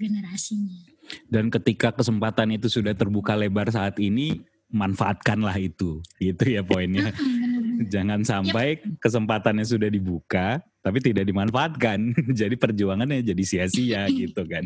generasinya. 0.00 0.80
dan 1.26 1.50
ketika 1.50 1.88
kesempatan 1.92 2.54
itu 2.54 2.70
sudah 2.70 2.94
terbuka 2.94 3.34
lebar 3.34 3.68
saat 3.68 3.98
ini 3.98 4.40
manfaatkanlah 4.70 5.54
itu. 5.58 6.00
Gitu 6.16 6.56
ya 6.56 6.62
poinnya. 6.62 7.10
Jangan 7.92 8.22
sampai 8.22 8.80
kesempatannya 9.02 9.66
sudah 9.66 9.90
dibuka 9.90 10.62
tapi 10.80 10.98
tidak 11.02 11.28
dimanfaatkan. 11.28 12.14
Jadi 12.40 12.56
perjuangannya 12.56 13.20
jadi 13.20 13.42
sia-sia 13.44 14.08
gitu 14.08 14.44
kan. 14.48 14.64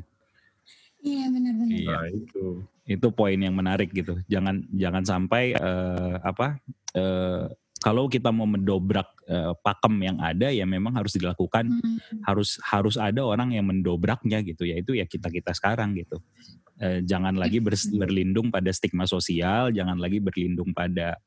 Iya 1.04 1.24
benar-benar. 1.30 1.74
Iya. 1.74 1.90
Nah, 1.90 2.06
itu. 2.10 2.44
itu 2.84 3.06
poin 3.12 3.36
yang 3.36 3.54
menarik 3.56 3.90
gitu. 3.90 4.20
Jangan 4.28 4.64
jangan 4.72 5.02
sampai 5.04 5.56
eh, 5.56 6.14
apa 6.20 6.60
eh, 6.96 7.48
kalau 7.84 8.08
kita 8.08 8.32
mau 8.32 8.48
mendobrak 8.48 9.04
uh, 9.28 9.52
pakem 9.60 9.92
yang 10.00 10.16
ada 10.16 10.48
ya 10.48 10.64
memang 10.64 10.96
harus 10.96 11.20
dilakukan. 11.20 11.68
Hmm. 11.68 12.00
harus 12.24 12.56
harus 12.64 12.96
ada 12.96 13.20
orang 13.20 13.52
yang 13.52 13.68
mendobraknya 13.68 14.40
gitu 14.40 14.64
ya. 14.64 14.80
Itu 14.80 14.96
ya 14.96 15.04
kita 15.04 15.28
kita 15.28 15.52
sekarang 15.52 15.92
gitu 15.92 16.16
uh, 16.80 16.98
jangan 17.04 17.34
lagi 17.36 17.58
ber, 17.62 17.74
berlindung 18.02 18.48
pada 18.48 18.70
stigma 18.72 19.04
sosial 19.04 19.70
jangan 19.70 19.98
lagi 19.98 20.18
berlindung 20.18 20.72
pada 20.72 21.18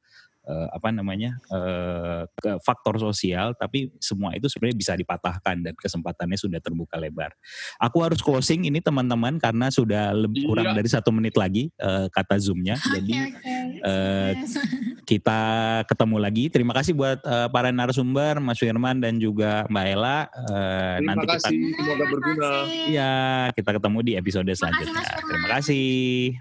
uh, 0.48 0.68
apa 0.72 0.90
namanya 0.96 1.36
uh, 1.52 2.24
ke 2.40 2.58
faktor 2.64 2.98
sosial 2.98 3.54
tapi 3.60 3.92
semua 4.00 4.34
itu 4.34 4.48
sebenarnya 4.48 4.78
bisa 4.80 4.94
dipatahkan 4.96 5.62
dan 5.62 5.74
kesempatannya 5.76 6.40
sudah 6.40 6.64
terbuka 6.64 6.96
lebar 6.96 7.36
aku 7.78 8.02
harus 8.02 8.24
closing 8.24 8.66
ini 8.66 8.80
teman-teman 8.80 9.38
karena 9.38 9.68
sudah 9.68 10.16
lebih 10.16 10.44
iya. 10.44 10.48
kurang 10.48 10.68
dari 10.74 10.90
satu 10.90 11.12
menit 11.12 11.36
lagi 11.36 11.70
uh, 11.84 12.08
kata 12.08 12.40
zoomnya 12.40 12.80
jadi 12.80 13.14
okay. 13.36 13.56
Uh, 13.78 14.32
kita 15.08 15.42
ketemu 15.88 16.20
lagi. 16.20 16.46
Terima 16.52 16.76
kasih 16.76 16.92
buat 16.92 17.24
uh, 17.24 17.48
para 17.48 17.72
narasumber, 17.72 18.44
Mas 18.44 18.60
Firman 18.60 19.00
dan 19.00 19.16
juga 19.24 19.64
Mbak 19.72 19.86
Ella. 19.88 20.28
Uh, 20.36 21.00
Terima 21.00 21.12
nanti 21.16 21.28
kasih, 21.32 21.58
kita, 21.64 21.80
semoga 21.80 22.06
berguna. 22.12 22.52
Iya, 22.68 23.16
kita 23.56 23.70
ketemu 23.80 23.98
di 24.04 24.12
episode 24.20 24.52
selanjutnya. 24.52 25.08
Terima 25.24 25.48
kasih. 25.56 25.88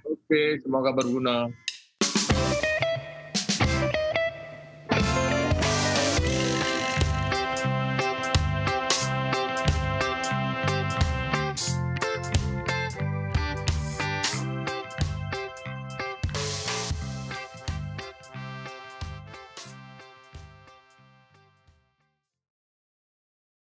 Oke, 0.03 0.43
semoga 0.59 0.91
berguna. 0.91 1.47